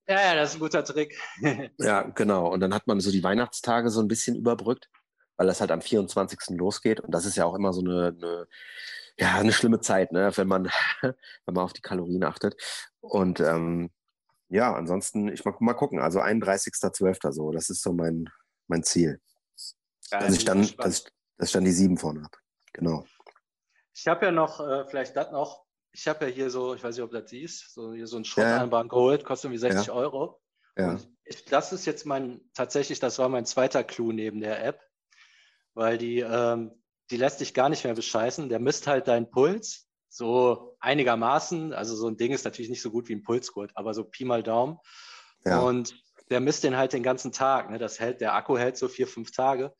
[0.08, 1.16] Ja, ja, das ist ein guter Trick.
[1.78, 2.52] ja, genau.
[2.52, 4.90] Und dann hat man so die Weihnachtstage so ein bisschen überbrückt,
[5.36, 6.56] weil das halt am 24.
[6.58, 8.46] losgeht und das ist ja auch immer so eine, eine
[9.18, 10.32] ja, eine schlimme Zeit, ne?
[10.36, 10.70] wenn man,
[11.02, 11.14] wenn
[11.54, 12.56] man auf die Kalorien achtet.
[13.00, 13.90] Und ähm,
[14.48, 16.00] ja, ansonsten, ich mal, mal gucken.
[16.00, 17.32] Also 31.12.
[17.32, 18.28] so, das ist so mein,
[18.68, 19.20] mein Ziel.
[20.10, 21.04] Ja, dass, ich dann, dass, ich,
[21.38, 22.36] dass ich dann die sieben vorne habe.
[22.72, 23.04] Genau.
[23.94, 26.96] Ich habe ja noch, äh, vielleicht das noch, ich habe ja hier so, ich weiß
[26.96, 28.88] nicht, ob das siehst, so, hier so ein Schrottanbahn ja.
[28.88, 29.92] geholt, kostet irgendwie 60 ja.
[29.92, 30.40] Euro.
[30.76, 30.98] Ja.
[31.24, 34.80] ich, das ist jetzt mein, tatsächlich, das war mein zweiter Clou neben der App,
[35.74, 36.72] weil die, ähm,
[37.10, 38.48] die lässt dich gar nicht mehr bescheißen.
[38.48, 41.72] Der misst halt deinen Puls, so einigermaßen.
[41.72, 44.24] Also so ein Ding ist natürlich nicht so gut wie ein Pulsgurt, aber so Pi
[44.24, 44.78] mal Daumen.
[45.44, 45.60] Ja.
[45.60, 45.96] Und
[46.30, 47.70] der misst den halt den ganzen Tag.
[47.70, 47.78] Ne?
[47.78, 49.74] Das hält, der Akku hält so vier, fünf Tage.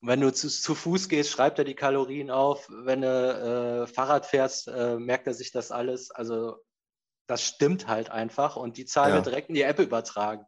[0.00, 2.68] Und wenn du zu, zu Fuß gehst, schreibt er die Kalorien auf.
[2.68, 6.10] Wenn du äh, Fahrrad fährst, äh, merkt er sich das alles.
[6.10, 6.56] Also
[7.26, 9.14] das stimmt halt einfach und die Zahl ja.
[9.16, 10.44] wird direkt in die App übertragen.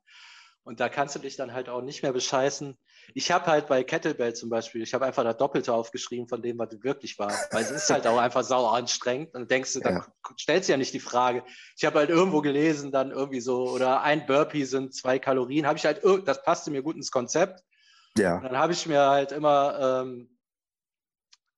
[0.65, 2.77] Und da kannst du dich dann halt auch nicht mehr bescheißen.
[3.12, 6.59] Ich habe halt bei Kettlebell zum Beispiel, ich habe einfach das Doppelte aufgeschrieben von dem,
[6.59, 7.33] was wirklich war.
[7.51, 9.35] Weil es ist halt auch einfach sauer anstrengend.
[9.35, 10.07] Und denkst du, dann ja.
[10.41, 11.45] stellst du ja nicht die Frage.
[11.77, 15.67] Ich habe halt irgendwo gelesen, dann irgendwie so, oder ein Burpee sind zwei Kalorien.
[15.67, 17.62] Habe ich halt, das passte mir gut ins Konzept.
[18.17, 18.37] Ja.
[18.37, 20.31] Und dann habe ich mir halt immer, ähm,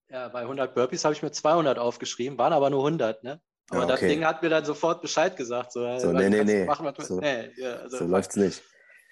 [0.09, 3.41] ja, bei 100 Burpees habe ich mir 200 aufgeschrieben, waren aber nur 100, ne?
[3.71, 3.93] Aber ja, okay.
[3.93, 5.73] das Ding hat mir dann sofort Bescheid gesagt.
[5.73, 6.65] So, so nee, nee, nee.
[6.65, 8.63] Machen, so, nee ja, also, so läuft's nicht.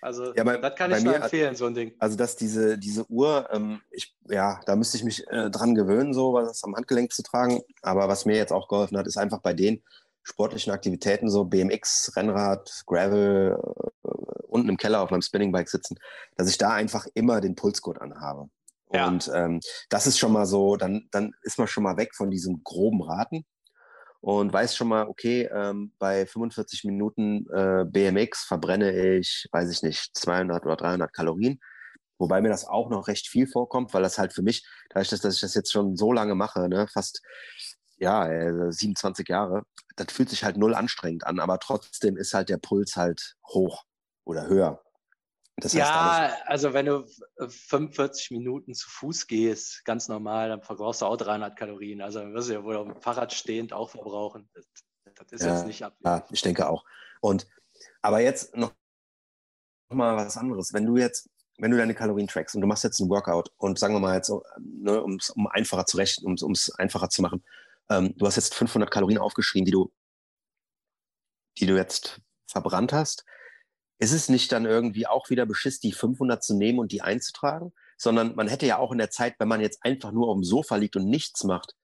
[0.05, 1.95] Also ja, bei, das kann ich nur empfehlen, so ein Ding.
[1.99, 6.13] Also dass diese, diese Uhr, ähm, ich, ja, da müsste ich mich äh, dran gewöhnen,
[6.13, 7.63] so was am Handgelenk zu tragen.
[7.81, 9.83] Aber was mir jetzt auch geholfen hat, ist einfach bei den
[10.23, 13.59] sportlichen Aktivitäten, so BMX, Rennrad, Gravel,
[14.05, 14.09] äh,
[14.49, 15.97] unten im Keller auf meinem Spinningbike sitzen,
[16.37, 18.51] dass ich da einfach immer den Pulsgurt anhabe.
[18.93, 19.09] Ja.
[19.09, 22.31] Und ähm, das ist schon mal so, dann, dann ist man schon mal weg von
[22.31, 23.47] diesem groben Raten
[24.25, 29.83] und weiß schon mal, okay, ähm, bei 45 Minuten äh, BMX verbrenne ich, weiß ich
[29.83, 31.61] nicht, 200 oder 300 Kalorien.
[32.19, 35.35] Wobei mir das auch noch recht viel vorkommt, weil das halt für mich, dadurch, dass
[35.35, 37.21] ich das jetzt schon so lange mache, ne, fast
[37.99, 38.27] ja,
[38.73, 39.65] 27 Jahre,
[39.97, 43.85] das fühlt sich halt null anstrengend an, aber trotzdem ist halt der Puls halt hoch
[44.25, 44.84] oder höher.
[45.57, 47.07] Das heißt, ja, also wenn du
[47.39, 52.01] 45 Minuten zu Fuß gehst, ganz normal, dann verbrauchst du auch 300 Kalorien.
[52.01, 54.49] Also dann wirst du ja wohl auf dem Fahrrad stehend auch verbrauchen.
[54.53, 54.67] Das,
[55.15, 55.97] das ist ja, jetzt nicht ab.
[56.05, 56.85] Ja, ich denke auch.
[57.21, 57.47] Und
[58.03, 58.73] aber jetzt noch
[59.91, 60.73] mal was anderes.
[60.73, 63.79] Wenn du jetzt, wenn du deine Kalorien trackst und du machst jetzt ein Workout und
[63.79, 67.45] sagen wir mal jetzt, ne, um einfacher zu rechnen, um es einfacher zu machen,
[67.91, 69.93] ähm, du hast jetzt 500 Kalorien aufgeschrieben, die du,
[71.59, 73.25] die du jetzt verbrannt hast
[73.99, 77.73] ist es nicht dann irgendwie auch wieder Beschiss, die 500 zu nehmen und die einzutragen?
[77.97, 80.45] Sondern man hätte ja auch in der Zeit, wenn man jetzt einfach nur auf dem
[80.45, 81.75] Sofa liegt und nichts macht,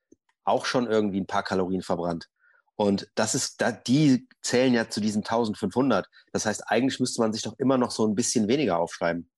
[0.45, 2.29] auch schon irgendwie ein paar Kalorien verbrannt.
[2.77, 6.09] Und das ist, da, die zählen ja zu diesen 1500.
[6.33, 9.31] Das heißt, eigentlich müsste man sich doch immer noch so ein bisschen weniger aufschreiben.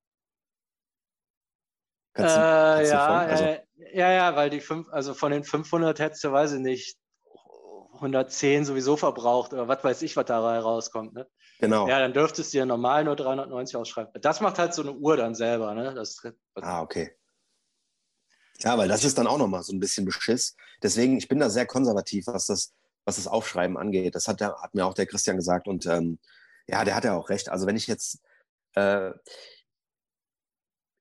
[2.15, 3.61] Kannst du, äh, ja, also, äh,
[3.95, 6.99] ja, ja, weil die fünf, also von den 500 hättest du, weiß ich nicht,
[7.95, 11.15] 110 sowieso verbraucht oder was weiß ich, was da rauskommt.
[11.15, 11.27] Ne?
[11.63, 11.87] Genau.
[11.87, 14.21] Ja, dann dürftest du dir normal nur 390 ausschreiben.
[14.21, 15.73] Das macht halt so eine Uhr dann selber.
[15.75, 15.95] Ne?
[15.95, 16.21] Das,
[16.57, 17.17] ah, okay.
[18.59, 20.57] Ja, weil das ist dann auch nochmal so ein bisschen Beschiss.
[20.83, 24.17] Deswegen, ich bin da sehr konservativ, was das, was das Aufschreiben angeht.
[24.17, 26.19] Das hat, hat mir auch der Christian gesagt und ähm,
[26.67, 27.49] ja, der hat ja auch recht.
[27.49, 28.19] Also wenn ich jetzt
[28.75, 29.13] äh,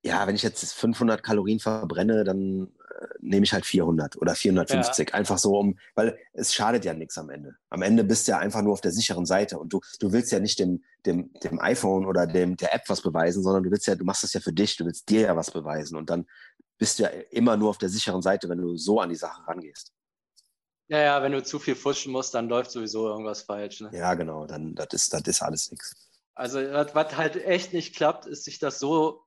[0.04, 2.72] ja, wenn ich jetzt 500 Kalorien verbrenne, dann
[3.20, 5.10] nehme ich halt 400 oder 450.
[5.10, 5.14] Ja.
[5.14, 7.56] Einfach so um, weil es schadet ja nichts am Ende.
[7.70, 10.32] Am Ende bist du ja einfach nur auf der sicheren Seite und du, du willst
[10.32, 13.86] ja nicht dem, dem, dem iPhone oder dem, der App was beweisen, sondern du willst
[13.86, 16.26] ja, du machst das ja für dich, du willst dir ja was beweisen und dann
[16.78, 19.46] bist du ja immer nur auf der sicheren Seite, wenn du so an die Sache
[19.46, 19.92] rangehst.
[20.88, 23.80] Ja, ja, wenn du zu viel fuschen musst, dann läuft sowieso irgendwas falsch.
[23.80, 23.90] Ne?
[23.92, 25.94] Ja, genau, dann das ist, das ist alles nichts.
[26.34, 29.22] Also was halt echt nicht klappt, ist sich das so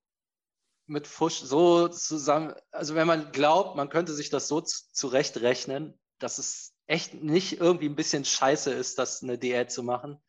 [0.87, 6.37] mit Fusch so zusammen, also wenn man glaubt, man könnte sich das so zurechtrechnen, dass
[6.37, 10.21] es echt nicht irgendwie ein bisschen scheiße ist, das eine Diät zu machen,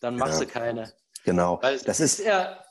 [0.00, 0.92] dann machst ja, du keine.
[1.24, 1.58] Genau.
[1.62, 2.64] Weil das ist ja,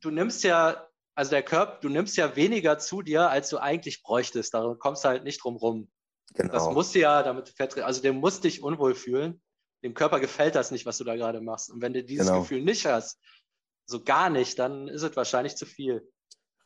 [0.00, 4.02] du nimmst ja, also der Körper, du nimmst ja weniger zu dir, als du eigentlich
[4.02, 4.54] bräuchtest.
[4.54, 5.90] Da kommst du halt nicht drum rum.
[6.34, 6.52] Genau.
[6.52, 9.42] Das musst du ja, damit fett, also der muss dich unwohl fühlen.
[9.82, 11.70] Dem Körper gefällt das nicht, was du da gerade machst.
[11.70, 12.40] Und wenn du dieses genau.
[12.40, 13.18] Gefühl nicht hast,
[13.86, 16.08] so gar nicht, dann ist es wahrscheinlich zu viel.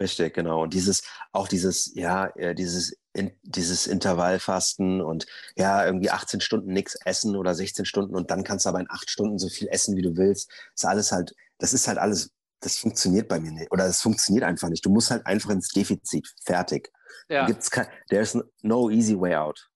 [0.01, 0.63] Richtig, genau.
[0.63, 5.27] Und dieses, auch dieses, ja, äh, dieses, in, dieses Intervallfasten und
[5.57, 8.91] ja, irgendwie 18 Stunden nichts essen oder 16 Stunden und dann kannst du aber in
[8.91, 10.51] acht Stunden so viel essen, wie du willst.
[10.51, 13.71] Das ist alles halt, das ist halt alles, das funktioniert bei mir nicht.
[13.71, 14.85] Oder es funktioniert einfach nicht.
[14.85, 16.27] Du musst halt einfach ins Defizit.
[16.45, 16.91] Fertig.
[17.29, 17.47] Ja.
[17.47, 19.71] Gibt's kein, there's no easy way out.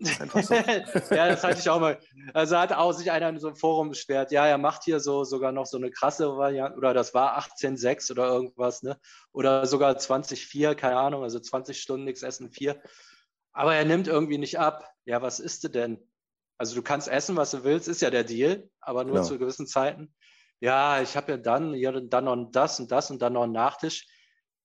[0.00, 0.54] Das ist einfach so.
[1.14, 1.98] ja, das hatte ich auch mal.
[2.32, 5.24] Also hat auch sich einer in so einem Forum beschwert, ja, er macht hier so
[5.24, 8.98] sogar noch so eine krasse Variante, oder das war 18,6 oder irgendwas, ne?
[9.32, 12.80] Oder sogar 20,4, keine Ahnung, also 20 Stunden nichts essen, 4.
[13.52, 14.90] Aber er nimmt irgendwie nicht ab.
[15.04, 16.08] Ja, was isst du denn?
[16.58, 19.26] Also du kannst essen, was du willst, ist ja der Deal, aber nur genau.
[19.26, 20.14] zu gewissen Zeiten.
[20.60, 23.52] Ja, ich habe ja dann, ja, dann noch das und das und dann noch einen
[23.52, 24.06] Nachtisch.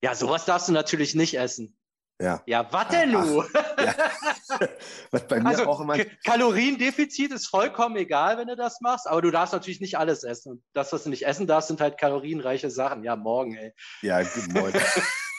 [0.01, 1.77] Ja, sowas darfst du natürlich nicht essen.
[2.21, 2.41] Ja.
[2.45, 3.43] Ja, was denn du?
[3.77, 3.95] Ja.
[5.11, 5.97] Was bei mir also, auch immer.
[6.25, 10.53] Kaloriendefizit ist vollkommen egal, wenn du das machst, aber du darfst natürlich nicht alles essen.
[10.53, 13.03] Und das, was du nicht essen darfst, sind halt kalorienreiche Sachen.
[13.03, 13.73] Ja, morgen, ey.
[14.01, 14.79] Ja, guten Morgen.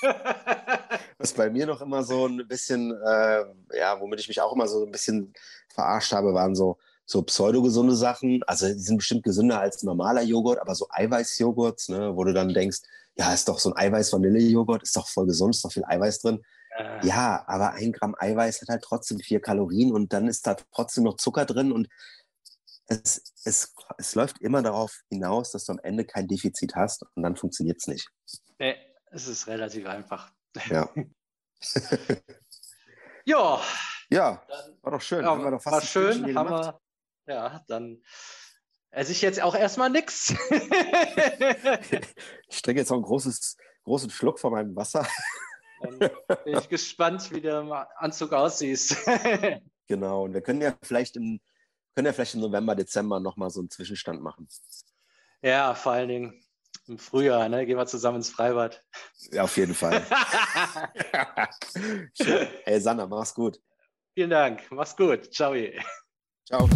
[1.18, 3.44] was bei mir noch immer so ein bisschen, äh,
[3.76, 5.32] ja, womit ich mich auch immer so ein bisschen
[5.72, 8.42] verarscht habe, waren so, so pseudogesunde Sachen.
[8.46, 12.54] Also die sind bestimmt gesünder als normaler Joghurt, aber so Eiweißjoghurts, ne, wo du dann
[12.54, 12.80] denkst,
[13.16, 16.42] ja, ist doch so ein Eiweiß-Vanille-Joghurt, ist doch voll gesund, ist doch viel Eiweiß drin.
[16.76, 17.06] Äh.
[17.06, 21.04] Ja, aber ein Gramm Eiweiß hat halt trotzdem vier Kalorien und dann ist da trotzdem
[21.04, 21.88] noch Zucker drin und
[22.86, 27.22] es, es, es läuft immer darauf hinaus, dass du am Ende kein Defizit hast und
[27.22, 28.10] dann funktioniert es nicht.
[28.58, 28.76] Nee,
[29.10, 30.32] es ist relativ einfach.
[30.68, 30.88] Ja.
[33.24, 33.60] ja.
[34.12, 34.42] Ja,
[34.82, 35.22] war doch schön.
[35.22, 36.80] Ja, haben wir doch fast war schön, haben wir,
[37.26, 38.02] ja, dann
[38.90, 40.34] esse ich jetzt auch erstmal nichts.
[42.48, 45.06] ich trinke jetzt noch einen großes, großen Schluck von meinem Wasser.
[45.80, 48.96] Dann bin ich gespannt, wie der im Anzug aussieht.
[49.86, 51.40] genau, und wir können ja vielleicht im,
[51.94, 54.48] können ja vielleicht im November, Dezember nochmal so einen Zwischenstand machen.
[55.42, 56.44] Ja, vor allen Dingen
[56.86, 57.66] im Frühjahr, ne?
[57.66, 58.82] Gehen wir zusammen ins Freibad.
[59.32, 60.02] Ja, auf jeden Fall.
[62.64, 63.60] hey, Sanna, mach's gut.
[64.14, 64.62] Vielen Dank.
[64.70, 65.32] Mach's gut.
[65.32, 65.54] Ciao.
[66.46, 66.68] Ciao.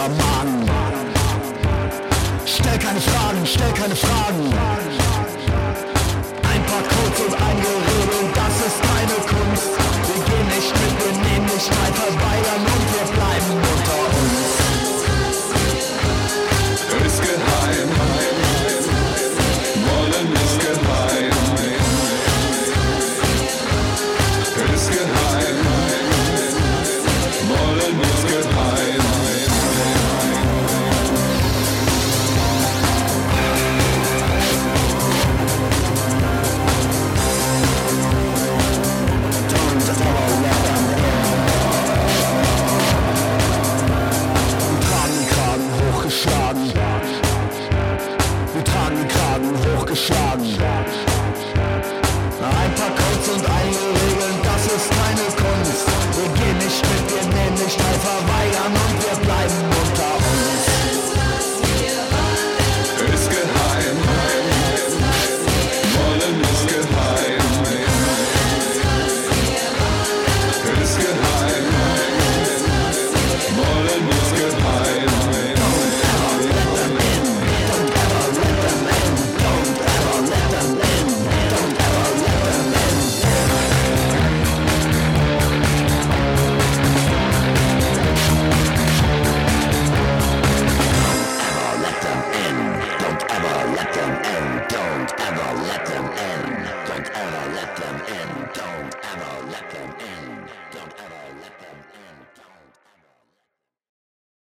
[0.00, 0.70] großer Mann.
[2.46, 4.44] Stell keine Fragen, stell keine Fragen.
[6.42, 9.70] Ein paar Codes und ein Gerede, das ist keine Kunst.
[10.08, 12.79] Wir gehen nicht mit, wir nehmen nicht weiter, bei der nur